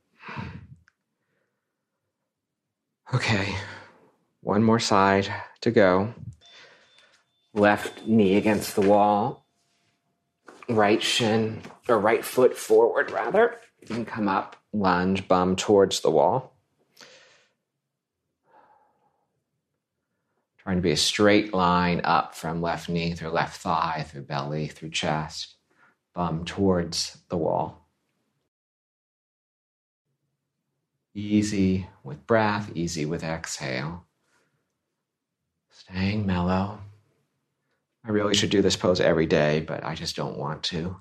Okay, 3.14 3.57
one 4.42 4.62
more 4.62 4.79
side 4.79 5.33
to 5.62 5.71
go 5.71 6.12
left 7.55 8.07
knee 8.07 8.37
against 8.37 8.75
the 8.75 8.83
wall, 8.83 9.47
right 10.68 11.03
shin 11.03 11.62
or 11.88 11.99
right 11.99 12.23
foot 12.23 12.55
forward 12.55 13.11
rather, 13.11 13.57
and 13.88 14.07
come 14.07 14.29
up, 14.29 14.57
lunge, 14.75 15.27
bum 15.27 15.57
towards 15.57 16.01
the 16.01 16.11
wall. 16.11 16.55
Trying 20.59 20.77
to 20.77 20.83
be 20.83 20.90
a 20.90 20.97
straight 20.97 21.55
line 21.55 22.03
up 22.05 22.35
from 22.35 22.61
left 22.61 22.90
knee 22.90 23.14
through 23.14 23.31
left 23.31 23.62
thigh, 23.62 24.05
through 24.07 24.25
belly, 24.25 24.66
through 24.66 24.90
chest, 24.90 25.55
bum 26.14 26.44
towards 26.44 27.16
the 27.31 27.38
wall. 27.38 27.78
Easy 31.14 31.88
with 32.05 32.27
breath, 32.27 32.71
easy 32.75 33.05
with 33.05 33.25
exhale. 33.25 34.05
Staying 35.71 36.27
mellow. 36.27 36.81
I 38.05 38.11
really 38.11 38.35
should 38.35 38.51
do 38.51 38.62
this 38.62 38.77
pose 38.77 39.01
every 39.01 39.27
day, 39.27 39.61
but 39.61 39.85
I 39.85 39.94
just 39.94 40.16
don't 40.16 40.38
want 40.38 40.62
to. 40.64 40.97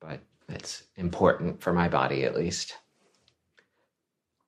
But 0.00 0.20
it's 0.48 0.82
important 0.96 1.62
for 1.62 1.72
my 1.72 1.88
body 1.88 2.24
at 2.24 2.34
least. 2.34 2.76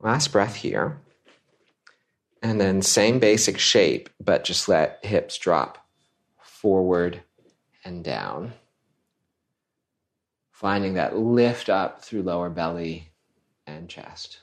Last 0.00 0.32
breath 0.32 0.56
here. 0.56 1.00
And 2.42 2.60
then 2.60 2.82
same 2.82 3.20
basic 3.20 3.58
shape, 3.58 4.10
but 4.20 4.44
just 4.44 4.68
let 4.68 5.04
hips 5.04 5.38
drop 5.38 5.86
forward 6.40 7.22
and 7.84 8.02
down. 8.02 8.52
Finding 10.50 10.94
that 10.94 11.16
lift 11.16 11.68
up 11.68 12.02
through 12.02 12.22
lower 12.22 12.50
belly 12.50 13.11
and 13.72 13.88
chest. 13.88 14.40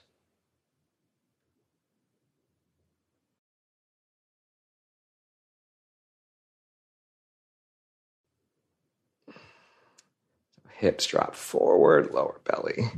hips 10.80 11.08
drop 11.08 11.36
forward, 11.36 12.12
lower 12.12 12.40
belly 12.46 12.90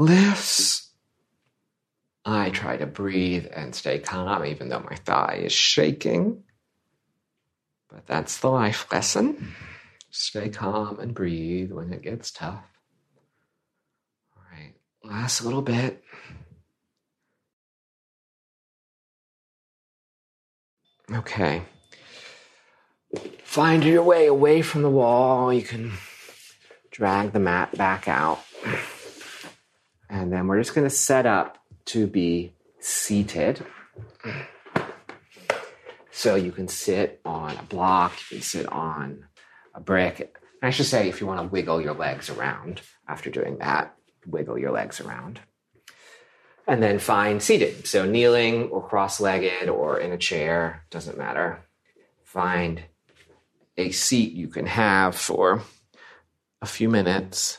lifts. 0.00 0.90
I 2.24 2.50
try 2.50 2.76
to 2.76 2.86
breathe 2.86 3.46
and 3.54 3.74
stay 3.74 3.98
calm, 3.98 4.44
even 4.44 4.68
though 4.68 4.80
my 4.80 4.96
thigh 4.96 5.40
is 5.44 5.52
shaking. 5.52 6.42
But 7.88 8.06
that's 8.06 8.38
the 8.38 8.48
life 8.48 8.90
lesson. 8.92 9.54
Stay 10.10 10.48
calm 10.48 11.00
and 11.00 11.14
breathe 11.14 11.72
when 11.72 11.92
it 11.92 12.02
gets 12.02 12.30
tough. 12.30 12.69
Last 15.30 15.44
little 15.44 15.62
bit. 15.62 16.02
Okay. 21.08 21.62
Find 23.44 23.84
your 23.84 24.02
way 24.02 24.26
away 24.26 24.60
from 24.60 24.82
the 24.82 24.90
wall. 24.90 25.52
You 25.52 25.62
can 25.62 25.92
drag 26.90 27.30
the 27.30 27.38
mat 27.38 27.78
back 27.78 28.08
out. 28.08 28.40
And 30.08 30.32
then 30.32 30.48
we're 30.48 30.58
just 30.58 30.74
going 30.74 30.88
to 30.88 30.90
set 30.90 31.26
up 31.26 31.58
to 31.84 32.08
be 32.08 32.52
seated. 32.80 33.64
So 36.10 36.34
you 36.34 36.50
can 36.50 36.66
sit 36.66 37.20
on 37.24 37.56
a 37.56 37.62
block, 37.62 38.14
you 38.32 38.38
can 38.38 38.42
sit 38.42 38.66
on 38.66 39.26
a 39.76 39.80
brick. 39.80 40.36
I 40.60 40.70
should 40.70 40.86
say, 40.86 41.08
if 41.08 41.20
you 41.20 41.28
want 41.28 41.40
to 41.40 41.46
wiggle 41.46 41.80
your 41.80 41.94
legs 41.94 42.30
around 42.30 42.82
after 43.06 43.30
doing 43.30 43.58
that, 43.58 43.94
wiggle 44.26 44.58
your 44.58 44.72
legs 44.72 45.00
around. 45.00 45.40
And 46.66 46.82
then 46.82 46.98
find 46.98 47.42
seated. 47.42 47.86
So 47.86 48.04
kneeling 48.04 48.68
or 48.68 48.86
cross 48.86 49.20
legged 49.20 49.68
or 49.68 49.98
in 49.98 50.12
a 50.12 50.18
chair, 50.18 50.84
doesn't 50.90 51.18
matter. 51.18 51.64
Find 52.24 52.82
a 53.76 53.90
seat 53.90 54.32
you 54.32 54.48
can 54.48 54.66
have 54.66 55.16
for 55.16 55.62
a 56.62 56.66
few 56.66 56.88
minutes. 56.88 57.58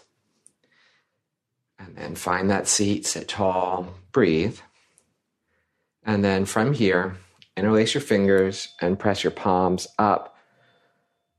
And 1.79 1.95
then 1.95 2.15
find 2.15 2.49
that 2.49 2.67
seat, 2.67 3.05
sit 3.05 3.27
tall, 3.27 3.87
breathe. 4.11 4.59
And 6.03 6.23
then 6.23 6.45
from 6.45 6.73
here, 6.73 7.17
interlace 7.57 7.93
your 7.93 8.01
fingers 8.01 8.69
and 8.79 8.99
press 8.99 9.23
your 9.23 9.31
palms 9.31 9.87
up. 9.97 10.37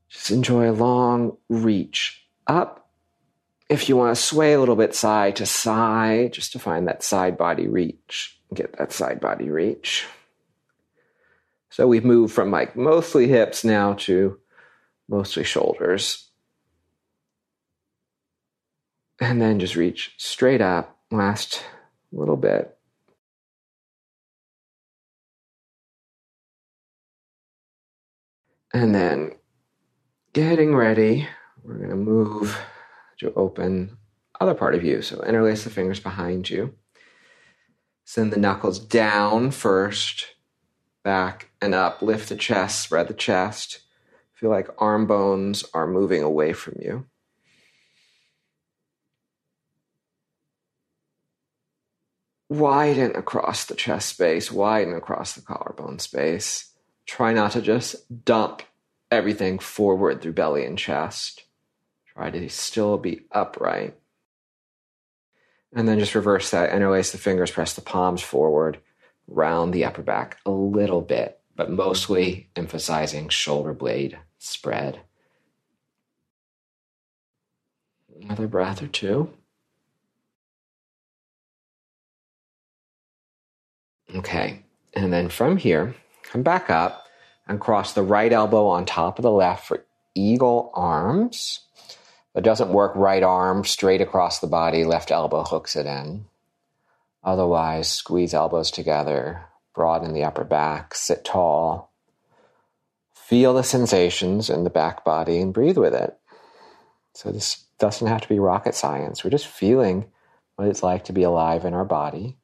Just 0.09 0.31
enjoy 0.31 0.69
a 0.69 0.73
long 0.73 1.37
reach 1.49 2.23
up. 2.45 2.82
If 3.69 3.89
you 3.89 3.97
want 3.97 4.15
to 4.15 4.21
sway 4.21 4.53
a 4.53 4.59
little 4.59 4.75
bit 4.75 4.93
side 4.93 5.37
to 5.37 5.45
side, 5.45 6.33
just 6.33 6.51
to 6.51 6.59
find 6.59 6.87
that 6.87 7.03
side 7.03 7.37
body 7.37 7.67
reach, 7.67 8.39
get 8.53 8.77
that 8.77 8.91
side 8.91 9.19
body 9.19 9.49
reach. 9.49 10.05
So 11.69 11.87
we've 11.87 12.05
moved 12.05 12.33
from 12.33 12.51
like 12.51 12.75
mostly 12.75 13.27
hips 13.27 13.63
now 13.63 13.93
to 13.93 14.39
mostly 15.09 15.43
shoulders. 15.43 16.29
And 19.19 19.41
then 19.41 19.59
just 19.59 19.75
reach 19.75 20.13
straight 20.17 20.61
up, 20.61 20.97
last 21.09 21.63
little 22.11 22.37
bit. 22.37 22.77
And 28.73 28.93
then 28.93 29.33
getting 30.33 30.75
ready, 30.75 31.27
we're 31.63 31.77
going 31.77 31.89
to 31.89 31.95
move 31.95 32.59
to 33.19 33.33
open 33.33 33.97
other 34.39 34.53
part 34.53 34.75
of 34.75 34.83
you. 34.83 35.01
So 35.01 35.23
interlace 35.23 35.63
the 35.63 35.69
fingers 35.69 35.99
behind 35.99 36.49
you. 36.49 36.75
Send 38.05 38.33
the 38.33 38.39
knuckles 38.39 38.79
down 38.79 39.51
first, 39.51 40.27
back 41.03 41.49
and 41.61 41.73
up. 41.73 42.01
Lift 42.01 42.29
the 42.29 42.35
chest, 42.35 42.81
spread 42.81 43.07
the 43.07 43.13
chest. 43.13 43.79
Feel 44.33 44.49
like 44.49 44.69
arm 44.77 45.07
bones 45.07 45.63
are 45.73 45.87
moving 45.87 46.21
away 46.21 46.53
from 46.53 46.75
you. 46.81 47.05
Widen 52.49 53.15
across 53.15 53.65
the 53.65 53.75
chest 53.75 54.09
space, 54.09 54.51
widen 54.51 54.93
across 54.93 55.33
the 55.33 55.41
collarbone 55.41 55.99
space 55.99 56.73
try 57.05 57.33
not 57.33 57.51
to 57.51 57.61
just 57.61 58.25
dump 58.25 58.61
everything 59.11 59.59
forward 59.59 60.21
through 60.21 60.33
belly 60.33 60.65
and 60.65 60.77
chest. 60.77 61.43
Try 62.15 62.29
to 62.29 62.49
still 62.49 62.97
be 62.97 63.21
upright. 63.31 63.95
And 65.75 65.87
then 65.87 65.99
just 65.99 66.15
reverse 66.15 66.51
that, 66.51 66.73
interlace 66.73 67.11
the 67.11 67.17
fingers, 67.17 67.49
press 67.49 67.73
the 67.73 67.81
palms 67.81 68.21
forward, 68.21 68.79
round 69.27 69.73
the 69.73 69.85
upper 69.85 70.03
back 70.03 70.37
a 70.45 70.51
little 70.51 71.01
bit, 71.01 71.39
but 71.55 71.71
mostly 71.71 72.49
emphasizing 72.55 73.29
shoulder 73.29 73.73
blade 73.73 74.19
spread. 74.37 75.01
Another 78.21 78.47
breath 78.47 78.83
or 78.83 78.87
two. 78.87 79.33
Okay, 84.15 84.61
and 84.93 85.11
then 85.11 85.27
from 85.29 85.57
here, 85.57 85.95
Come 86.33 86.41
back 86.41 86.71
up 86.71 87.05
and 87.47 87.59
cross 87.59 87.93
the 87.93 88.01
right 88.01 88.33
elbow 88.33 88.65
on 88.65 88.87
top 88.87 89.19
of 89.19 89.23
the 89.23 89.31
left 89.31 89.67
for 89.67 89.85
eagle 90.15 90.71
arms. 90.73 91.59
It 92.35 92.43
doesn't 92.43 92.73
work, 92.73 92.95
right 92.95 93.21
arm 93.21 93.63
straight 93.63 94.01
across 94.01 94.39
the 94.39 94.47
body, 94.47 94.85
left 94.85 95.11
elbow 95.11 95.43
hooks 95.43 95.75
it 95.75 95.85
in. 95.85 96.25
Otherwise, 97.23 97.89
squeeze 97.89 98.33
elbows 98.33 98.71
together, 98.71 99.45
broaden 99.75 100.13
the 100.13 100.23
upper 100.23 100.43
back, 100.43 100.95
sit 100.95 101.23
tall. 101.23 101.91
Feel 103.13 103.53
the 103.53 103.63
sensations 103.63 104.49
in 104.49 104.63
the 104.63 104.69
back 104.69 105.05
body 105.05 105.39
and 105.39 105.53
breathe 105.53 105.77
with 105.77 105.93
it. 105.93 106.17
So, 107.13 107.31
this 107.31 107.65
doesn't 107.79 108.07
have 108.07 108.21
to 108.21 108.29
be 108.29 108.39
rocket 108.39 108.75
science. 108.75 109.23
We're 109.23 109.29
just 109.29 109.47
feeling 109.47 110.05
what 110.55 110.67
it's 110.67 110.83
like 110.83 111.05
to 111.05 111.13
be 111.13 111.23
alive 111.23 111.65
in 111.65 111.73
our 111.73 111.85
body 111.85 112.37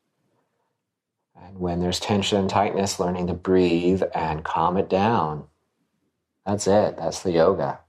and 1.50 1.60
when 1.60 1.80
there's 1.80 2.00
tension 2.00 2.38
and 2.38 2.50
tightness, 2.50 3.00
learning 3.00 3.28
to 3.28 3.34
breathe 3.34 4.04
and 4.14 4.44
calm 4.44 4.78
it 4.78 4.90
down. 4.90 5.46
That's 6.46 6.68
it. 6.68 6.98
That's 6.98 7.22
the 7.22 7.32
yoga. 7.32 7.80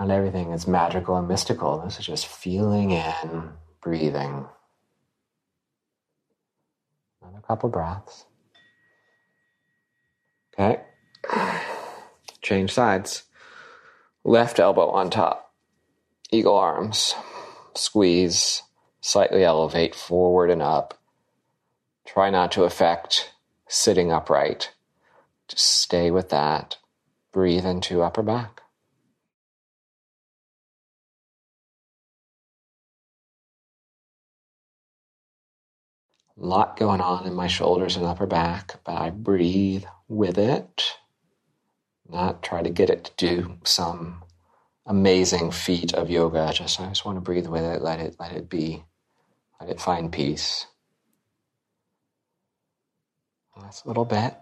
Not 0.00 0.10
everything 0.10 0.52
is 0.52 0.66
magical 0.66 1.18
and 1.18 1.28
mystical. 1.28 1.78
This 1.84 1.98
is 1.98 2.06
just 2.06 2.26
feeling 2.26 2.90
in, 2.90 3.50
breathing. 3.82 4.46
Another 7.20 7.42
couple 7.46 7.68
breaths. 7.68 8.24
Okay. 10.58 10.80
Change 12.40 12.72
sides. 12.72 13.24
Left 14.24 14.58
elbow 14.58 14.88
on 14.88 15.10
top. 15.10 15.52
Eagle 16.30 16.56
arms. 16.56 17.14
Squeeze 17.74 18.62
slightly 19.02 19.44
elevate 19.44 19.94
forward 19.94 20.50
and 20.50 20.62
up. 20.62 20.98
Try 22.06 22.30
not 22.30 22.52
to 22.52 22.64
affect 22.64 23.34
sitting 23.68 24.10
upright. 24.10 24.72
Just 25.46 25.66
stay 25.66 26.10
with 26.10 26.30
that. 26.30 26.78
Breathe 27.32 27.66
into 27.66 28.00
upper 28.00 28.22
back. 28.22 28.62
A 36.40 36.46
lot 36.46 36.78
going 36.78 37.02
on 37.02 37.26
in 37.26 37.34
my 37.34 37.48
shoulders 37.48 37.96
and 37.96 38.06
upper 38.06 38.26
back, 38.26 38.80
but 38.84 38.94
I 38.94 39.10
breathe 39.10 39.84
with 40.08 40.38
it. 40.38 40.96
Not 42.08 42.42
try 42.42 42.62
to 42.62 42.70
get 42.70 42.88
it 42.88 43.04
to 43.04 43.12
do 43.16 43.58
some 43.64 44.24
amazing 44.86 45.50
feat 45.50 45.92
of 45.92 46.10
yoga. 46.10 46.50
Just 46.52 46.80
I 46.80 46.88
just 46.88 47.04
want 47.04 47.16
to 47.16 47.20
breathe 47.20 47.46
with 47.46 47.62
it, 47.62 47.82
let 47.82 48.00
it 48.00 48.16
let 48.18 48.32
it 48.32 48.48
be. 48.48 48.82
Let 49.60 49.68
it 49.68 49.80
find 49.80 50.10
peace. 50.10 50.66
Last 53.56 53.86
little 53.86 54.06
bit. 54.06 54.34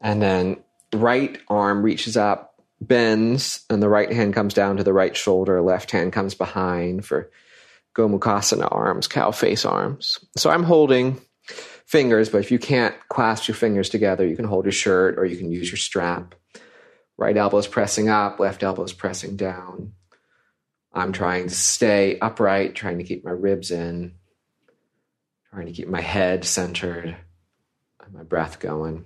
And 0.00 0.20
then 0.20 0.56
right 0.92 1.38
arm 1.48 1.82
reaches 1.82 2.16
up, 2.16 2.60
bends, 2.80 3.64
and 3.70 3.80
the 3.80 3.88
right 3.88 4.12
hand 4.12 4.34
comes 4.34 4.54
down 4.54 4.78
to 4.78 4.84
the 4.84 4.92
right 4.92 5.16
shoulder, 5.16 5.62
left 5.62 5.92
hand 5.92 6.12
comes 6.12 6.34
behind 6.34 7.04
for 7.04 7.30
Gomukhasana 7.96 8.68
arms, 8.70 9.08
cow 9.08 9.30
face 9.30 9.64
arms. 9.64 10.18
So 10.36 10.50
I'm 10.50 10.62
holding 10.62 11.20
fingers, 11.86 12.28
but 12.28 12.38
if 12.38 12.50
you 12.50 12.58
can't 12.58 12.94
clasp 13.08 13.48
your 13.48 13.56
fingers 13.56 13.88
together, 13.88 14.26
you 14.26 14.36
can 14.36 14.44
hold 14.44 14.64
your 14.64 14.72
shirt 14.72 15.18
or 15.18 15.24
you 15.24 15.36
can 15.36 15.50
use 15.50 15.70
your 15.70 15.76
strap. 15.76 16.34
Right 17.16 17.36
elbow 17.36 17.58
is 17.58 17.66
pressing 17.66 18.08
up, 18.08 18.38
left 18.38 18.62
elbow 18.62 18.84
is 18.84 18.92
pressing 18.92 19.36
down. 19.36 19.92
I'm 20.92 21.12
trying 21.12 21.48
to 21.48 21.54
stay 21.54 22.18
upright, 22.18 22.74
trying 22.74 22.98
to 22.98 23.04
keep 23.04 23.24
my 23.24 23.30
ribs 23.30 23.70
in, 23.70 24.14
trying 25.50 25.66
to 25.66 25.72
keep 25.72 25.88
my 25.88 26.00
head 26.00 26.44
centered 26.44 27.16
and 28.04 28.14
my 28.14 28.22
breath 28.22 28.58
going. 28.60 29.04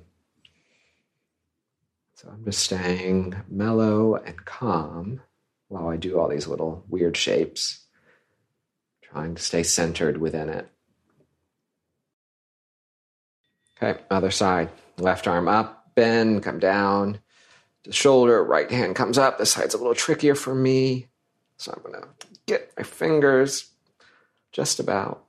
So 2.16 2.28
I'm 2.28 2.44
just 2.44 2.60
staying 2.60 3.34
mellow 3.48 4.14
and 4.14 4.44
calm 4.44 5.20
while 5.68 5.88
I 5.88 5.96
do 5.96 6.18
all 6.18 6.28
these 6.28 6.46
little 6.46 6.84
weird 6.88 7.16
shapes, 7.16 7.83
trying 9.14 9.36
to 9.36 9.42
stay 9.42 9.62
centered 9.62 10.16
within 10.18 10.48
it. 10.48 10.68
Okay, 13.80 14.00
other 14.10 14.32
side. 14.32 14.70
Left 14.98 15.28
arm 15.28 15.46
up, 15.46 15.94
bend, 15.94 16.42
come 16.42 16.58
down. 16.58 17.20
The 17.84 17.92
shoulder, 17.92 18.42
right 18.42 18.68
hand 18.68 18.96
comes 18.96 19.16
up. 19.16 19.38
This 19.38 19.52
side's 19.52 19.74
a 19.74 19.78
little 19.78 19.94
trickier 19.94 20.34
for 20.34 20.52
me. 20.52 21.06
So 21.58 21.72
I'm 21.72 21.82
going 21.82 22.02
to 22.02 22.08
get 22.46 22.72
my 22.76 22.82
fingers 22.82 23.70
just 24.50 24.80
about, 24.80 25.24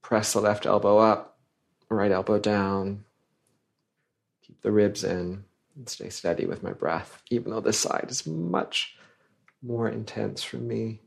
press 0.00 0.32
the 0.32 0.40
left 0.40 0.64
elbow 0.64 0.98
up, 0.98 1.38
right 1.90 2.10
elbow 2.10 2.38
down, 2.38 3.04
keep 4.42 4.62
the 4.62 4.72
ribs 4.72 5.04
in, 5.04 5.44
and 5.76 5.88
stay 5.88 6.08
steady 6.08 6.46
with 6.46 6.62
my 6.62 6.72
breath, 6.72 7.22
even 7.30 7.52
though 7.52 7.60
this 7.60 7.78
side 7.78 8.06
is 8.08 8.26
much 8.26 8.96
more 9.62 9.86
intense 9.88 10.42
for 10.42 10.56
me. 10.56 11.00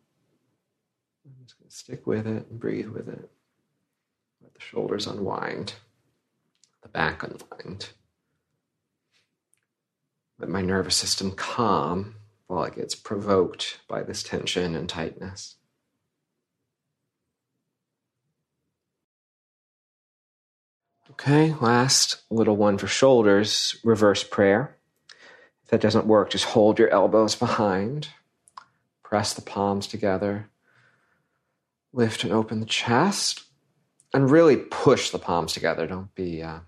I'm 1.25 1.33
just 1.43 1.59
going 1.59 1.69
to 1.69 1.75
stick 1.75 2.05
with 2.05 2.27
it 2.27 2.47
and 2.49 2.59
breathe 2.59 2.89
with 2.89 3.09
it. 3.09 3.29
Let 4.41 4.53
the 4.53 4.59
shoulders 4.59 5.07
unwind, 5.07 5.73
the 6.83 6.89
back 6.89 7.23
unwind. 7.23 7.89
Let 10.37 10.49
my 10.49 10.61
nervous 10.61 10.95
system 10.95 11.31
calm 11.31 12.15
while 12.47 12.65
it 12.65 12.75
gets 12.75 12.93
provoked 12.93 13.79
by 13.87 14.03
this 14.03 14.21
tension 14.21 14.75
and 14.75 14.87
tightness. 14.87 15.55
Okay, 21.11 21.55
last 21.61 22.21
little 22.29 22.57
one 22.57 22.77
for 22.77 22.87
shoulders 22.87 23.77
reverse 23.83 24.23
prayer. 24.23 24.75
If 25.63 25.69
that 25.69 25.81
doesn't 25.81 26.05
work, 26.05 26.29
just 26.29 26.45
hold 26.45 26.77
your 26.77 26.89
elbows 26.89 27.35
behind, 27.35 28.09
press 29.01 29.33
the 29.33 29.41
palms 29.41 29.87
together, 29.87 30.49
lift 31.95 32.23
and 32.25 32.33
open 32.33 32.59
the 32.59 32.65
chest, 32.65 33.43
and 34.13 34.29
really 34.29 34.57
push 34.57 35.09
the 35.09 35.19
palms 35.19 35.53
together. 35.53 35.87
Don't 35.87 36.13
be 36.13 36.43
uh, 36.43 36.59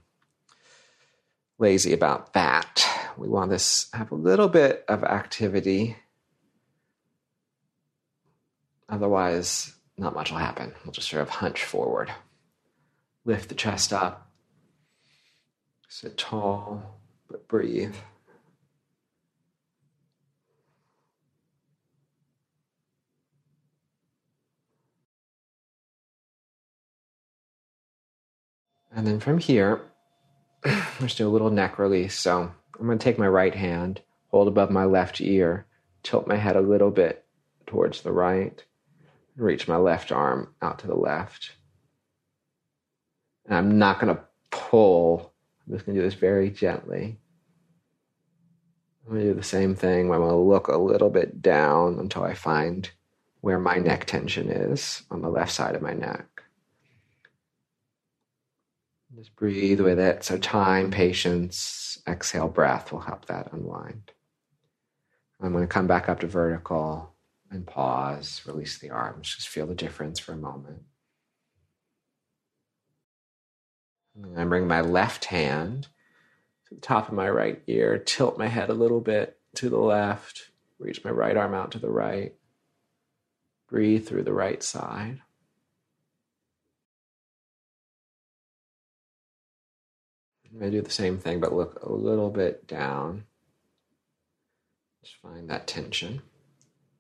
lazy 1.59 1.93
about 1.93 2.33
that. 2.33 2.87
We 3.17 3.27
want 3.27 3.51
this 3.51 3.89
have 3.93 4.11
a 4.11 4.15
little 4.15 4.47
bit 4.47 4.85
of 4.87 5.03
activity. 5.03 5.97
Otherwise, 8.89 9.73
not 9.97 10.15
much 10.15 10.31
will 10.31 10.37
happen. 10.37 10.73
We'll 10.83 10.93
just 10.93 11.09
sort 11.09 11.21
of 11.21 11.29
hunch 11.29 11.63
forward. 11.63 12.11
Lift 13.25 13.49
the 13.49 13.55
chest 13.55 13.91
up. 13.91 14.31
Sit 15.89 16.17
tall, 16.17 16.99
but 17.27 17.47
breathe. 17.47 17.95
And 28.97 29.05
then 29.05 29.19
from 29.19 29.37
here, 29.37 29.81
let's 30.99 31.13
do 31.13 31.27
a 31.27 31.29
little 31.29 31.51
neck 31.51 31.77
release. 31.77 32.15
So 32.15 32.51
I'm 32.79 32.85
going 32.85 32.97
to 32.97 33.03
take 33.03 33.19
my 33.19 33.27
right 33.27 33.53
hand, 33.53 34.01
hold 34.29 34.47
above 34.47 34.71
my 34.71 34.85
left 34.85 35.21
ear, 35.21 35.67
tilt 36.01 36.27
my 36.27 36.35
head 36.35 36.55
a 36.55 36.61
little 36.61 36.89
bit 36.89 37.23
towards 37.67 38.01
the 38.01 38.11
right, 38.11 38.65
reach 39.35 39.67
my 39.67 39.77
left 39.77 40.11
arm 40.11 40.55
out 40.63 40.79
to 40.79 40.87
the 40.87 40.95
left. 40.95 41.51
And 43.45 43.55
I'm 43.55 43.77
not 43.77 43.99
going 43.99 44.15
to 44.15 44.23
pull. 44.49 45.31
I'm 45.67 45.73
just 45.73 45.85
going 45.85 45.95
to 45.95 46.01
do 46.01 46.07
this 46.07 46.19
very 46.19 46.49
gently. 46.49 47.19
I'm 49.05 49.13
going 49.13 49.21
to 49.21 49.33
do 49.33 49.35
the 49.35 49.43
same 49.43 49.75
thing. 49.75 50.11
I'm 50.11 50.21
going 50.21 50.31
to 50.31 50.35
look 50.37 50.69
a 50.69 50.77
little 50.77 51.11
bit 51.11 51.39
down 51.39 51.99
until 51.99 52.23
I 52.23 52.33
find 52.33 52.89
where 53.41 53.59
my 53.59 53.75
neck 53.75 54.05
tension 54.05 54.49
is 54.49 55.03
on 55.11 55.21
the 55.21 55.29
left 55.29 55.51
side 55.51 55.75
of 55.75 55.83
my 55.83 55.93
neck. 55.93 56.36
Just 59.15 59.35
breathe 59.35 59.79
with 59.79 59.99
it. 59.99 60.23
So, 60.23 60.37
time, 60.37 60.91
patience, 60.91 61.99
exhale, 62.07 62.47
breath 62.47 62.91
will 62.91 62.99
help 62.99 63.25
that 63.25 63.51
unwind. 63.53 64.11
I'm 65.41 65.53
going 65.53 65.63
to 65.63 65.67
come 65.67 65.87
back 65.87 66.09
up 66.09 66.19
to 66.21 66.27
vertical 66.27 67.13
and 67.49 67.65
pause, 67.65 68.41
release 68.45 68.77
the 68.77 68.89
arms, 68.89 69.33
just 69.33 69.47
feel 69.47 69.67
the 69.67 69.75
difference 69.75 70.19
for 70.19 70.33
a 70.33 70.37
moment. 70.37 70.81
And 74.15 74.39
I 74.39 74.43
bring 74.45 74.67
my 74.67 74.81
left 74.81 75.25
hand 75.25 75.87
to 76.67 76.75
the 76.75 76.81
top 76.81 77.07
of 77.07 77.13
my 77.13 77.29
right 77.29 77.61
ear, 77.67 77.97
tilt 77.97 78.37
my 78.37 78.47
head 78.47 78.69
a 78.69 78.73
little 78.73 78.99
bit 78.99 79.37
to 79.55 79.69
the 79.69 79.77
left, 79.77 80.49
reach 80.79 81.03
my 81.05 81.11
right 81.11 81.37
arm 81.37 81.53
out 81.53 81.71
to 81.71 81.79
the 81.79 81.89
right, 81.89 82.33
breathe 83.69 84.07
through 84.07 84.23
the 84.23 84.33
right 84.33 84.61
side. 84.61 85.21
I 90.61 90.69
do 90.69 90.81
the 90.81 90.89
same 90.89 91.17
thing, 91.17 91.39
but 91.39 91.53
look 91.53 91.81
a 91.83 91.91
little 91.91 92.29
bit 92.29 92.67
down. 92.67 93.25
Just 95.03 95.17
find 95.21 95.49
that 95.49 95.67
tension. 95.67 96.21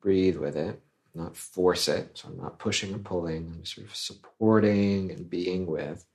Breathe 0.01 0.37
with 0.37 0.55
it, 0.55 0.81
not 1.15 1.35
force 1.35 1.87
it. 1.87 2.17
So 2.17 2.29
I'm 2.29 2.37
not 2.37 2.59
pushing 2.59 2.93
and 2.93 3.03
pulling. 3.03 3.51
I'm 3.55 3.65
sort 3.65 3.87
of 3.87 3.95
supporting 3.95 5.11
and 5.11 5.29
being 5.29 5.65
with. 5.65 6.05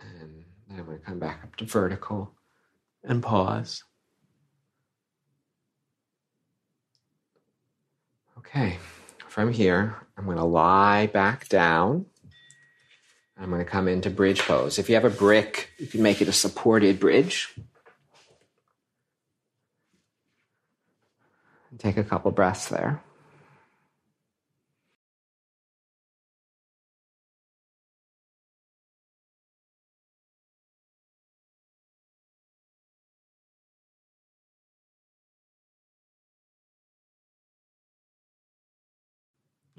And 0.00 0.44
then 0.68 0.78
I'm 0.78 0.86
going 0.86 0.98
to 0.98 1.04
come 1.04 1.18
back 1.18 1.40
up 1.42 1.56
to 1.56 1.64
vertical 1.64 2.34
and 3.02 3.22
pause. 3.22 3.82
Okay, 8.38 8.78
from 9.26 9.52
here, 9.52 9.96
I'm 10.16 10.24
going 10.24 10.36
to 10.36 10.44
lie 10.44 11.06
back 11.06 11.48
down 11.48 12.06
I'm 13.40 13.50
going 13.50 13.64
to 13.64 13.70
come 13.70 13.86
into 13.86 14.10
bridge 14.10 14.40
pose. 14.40 14.78
If 14.80 14.88
you 14.88 14.96
have 14.96 15.04
a 15.04 15.10
brick, 15.10 15.70
you 15.78 15.86
can 15.86 16.02
make 16.02 16.20
it 16.20 16.28
a 16.28 16.32
supported 16.32 16.98
bridge. 16.98 17.54
Take 21.78 21.96
a 21.96 22.02
couple 22.04 22.32
breaths 22.32 22.68
there. 22.68 23.00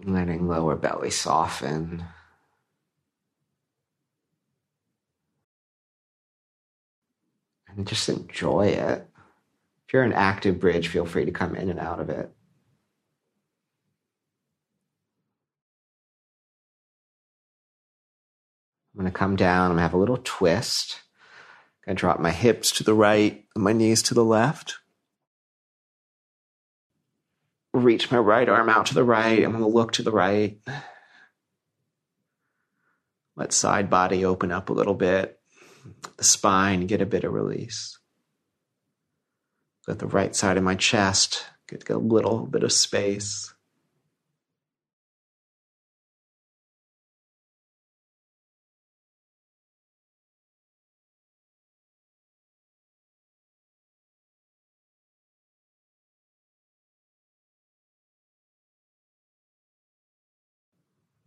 Letting 0.01 0.47
lower 0.47 0.77
belly 0.77 1.09
soften. 1.09 2.05
And 7.75 7.87
just 7.87 8.09
enjoy 8.09 8.67
it. 8.67 9.07
If 9.87 9.93
you're 9.93 10.03
an 10.03 10.13
active 10.13 10.59
bridge, 10.59 10.87
feel 10.87 11.05
free 11.05 11.25
to 11.25 11.31
come 11.31 11.55
in 11.55 11.69
and 11.69 11.79
out 11.79 11.99
of 11.99 12.09
it. 12.09 12.31
I'm 18.93 19.01
going 19.01 19.11
to 19.11 19.17
come 19.17 19.35
down. 19.35 19.63
I'm 19.63 19.69
going 19.69 19.77
to 19.77 19.83
have 19.83 19.93
a 19.93 19.97
little 19.97 20.19
twist. 20.23 20.99
I'm 21.81 21.91
going 21.91 21.95
to 21.95 21.99
drop 21.99 22.19
my 22.19 22.31
hips 22.31 22.71
to 22.73 22.83
the 22.83 22.93
right 22.93 23.45
and 23.55 23.63
my 23.63 23.73
knees 23.73 24.03
to 24.03 24.13
the 24.13 24.25
left. 24.25 24.75
Reach 27.73 28.11
my 28.11 28.17
right 28.17 28.49
arm 28.49 28.69
out 28.69 28.87
to 28.87 28.93
the 28.93 29.03
right. 29.03 29.43
I'm 29.43 29.51
going 29.51 29.63
to 29.63 29.69
look 29.69 29.93
to 29.93 30.03
the 30.03 30.11
right. 30.11 30.59
Let 33.35 33.53
side 33.53 33.89
body 33.89 34.25
open 34.25 34.51
up 34.51 34.69
a 34.69 34.73
little 34.73 34.95
bit 34.95 35.38
the 36.17 36.23
spine 36.23 36.87
get 36.87 37.01
a 37.01 37.05
bit 37.05 37.23
of 37.23 37.33
release. 37.33 37.97
Let 39.87 39.99
the 39.99 40.07
right 40.07 40.35
side 40.35 40.57
of 40.57 40.63
my 40.63 40.75
chest 40.75 41.45
get 41.67 41.89
a 41.89 41.97
little 41.97 42.45
bit 42.45 42.63
of 42.63 42.71
space. 42.71 43.53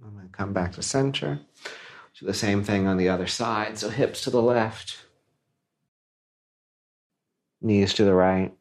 I'm 0.05 0.15
going 0.15 0.29
to 0.29 0.33
come 0.33 0.53
back 0.53 0.73
to 0.73 0.83
center. 0.83 1.41
The 2.25 2.35
same 2.35 2.63
thing 2.63 2.87
on 2.87 2.99
the 2.99 3.09
other 3.09 3.27
side. 3.27 3.79
So 3.79 3.89
hips 3.91 4.23
to 4.23 4.31
the 4.31 4.41
left, 4.43 5.05
knees 7.61 7.95
to 7.95 8.05
the 8.05 8.15
right. 8.15 8.53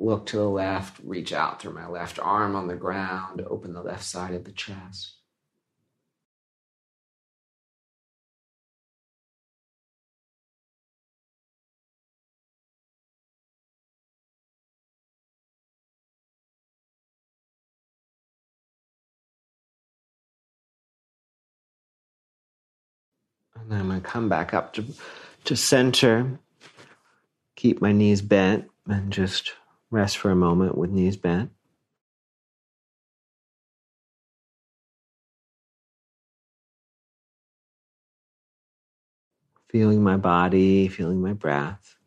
Look 0.00 0.26
to 0.26 0.36
the 0.36 0.48
left, 0.48 1.00
reach 1.04 1.32
out 1.32 1.60
through 1.60 1.74
my 1.74 1.86
left 1.88 2.18
arm 2.18 2.56
on 2.56 2.66
the 2.66 2.76
ground, 2.76 3.42
open 3.48 3.74
the 3.74 3.82
left 3.82 4.04
side 4.04 4.34
of 4.34 4.44
the 4.44 4.52
chest. 4.52 5.17
And 23.60 23.70
then 23.70 23.80
I'm 23.80 23.88
going 23.88 24.00
to 24.00 24.06
come 24.06 24.28
back 24.28 24.54
up 24.54 24.72
to, 24.74 24.84
to 25.44 25.56
center, 25.56 26.38
keep 27.56 27.80
my 27.82 27.92
knees 27.92 28.22
bent, 28.22 28.70
and 28.86 29.12
just 29.12 29.52
rest 29.90 30.18
for 30.18 30.30
a 30.30 30.36
moment 30.36 30.76
with 30.78 30.90
knees 30.90 31.16
bent. 31.16 31.50
Feeling 39.68 40.02
my 40.02 40.16
body, 40.16 40.88
feeling 40.88 41.20
my 41.20 41.34
breath. 41.34 41.97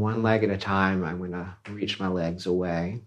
One 0.00 0.22
leg 0.22 0.44
at 0.44 0.50
a 0.50 0.56
time, 0.56 1.04
I'm 1.04 1.18
going 1.18 1.32
to 1.32 1.56
reach 1.68 1.98
my 1.98 2.08
legs 2.08 2.46
away. 2.46 3.00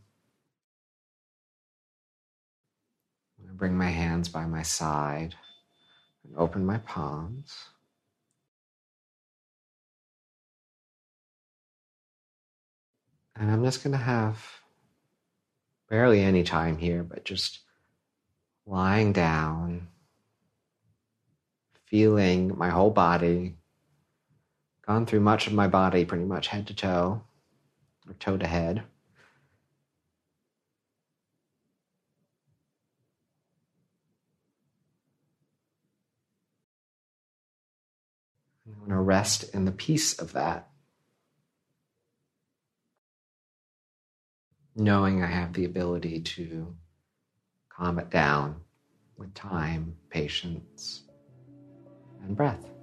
I'm 3.38 3.46
going 3.46 3.50
to 3.50 3.54
bring 3.54 3.78
my 3.78 3.90
hands 3.90 4.28
by 4.28 4.46
my 4.46 4.64
side 4.64 5.36
and 6.24 6.36
open 6.38 6.66
my 6.66 6.80
palms. 6.80 7.56
And 13.36 13.50
I'm 13.50 13.64
just 13.64 13.84
going 13.84 13.94
to 13.94 13.98
have 13.98 14.60
barely 15.90 16.22
any 16.22 16.44
time 16.44 16.78
here, 16.78 17.04
but 17.04 17.24
just 17.24 17.60
lying 18.66 19.14
down, 19.14 19.88
feeling 21.86 22.58
my 22.58 22.70
whole 22.70 22.92
body, 22.92 23.56
gone 24.90 25.06
through 25.06 25.20
much 25.20 25.46
of 25.46 25.54
my 25.54 25.68
body, 25.68 26.04
pretty 26.04 26.26
much 26.26 26.48
head 26.48 26.66
to 26.66 26.74
toe, 26.74 27.22
or 28.08 28.14
toe 28.16 28.38
to 28.38 28.48
head. 28.48 28.82
I'm 38.66 38.80
going 38.80 38.90
to 38.90 38.96
rest 38.96 39.54
in 39.54 39.66
the 39.66 39.72
peace 39.72 40.18
of 40.18 40.34
that. 40.34 40.70
Knowing 44.76 45.22
I 45.22 45.28
have 45.28 45.54
the 45.54 45.66
ability 45.66 46.22
to 46.22 46.76
calm 47.70 48.00
it 48.00 48.10
down 48.10 48.62
with 49.18 49.36
time, 49.36 49.98
patience, 50.10 51.04
and 52.24 52.36
breath. 52.36 52.79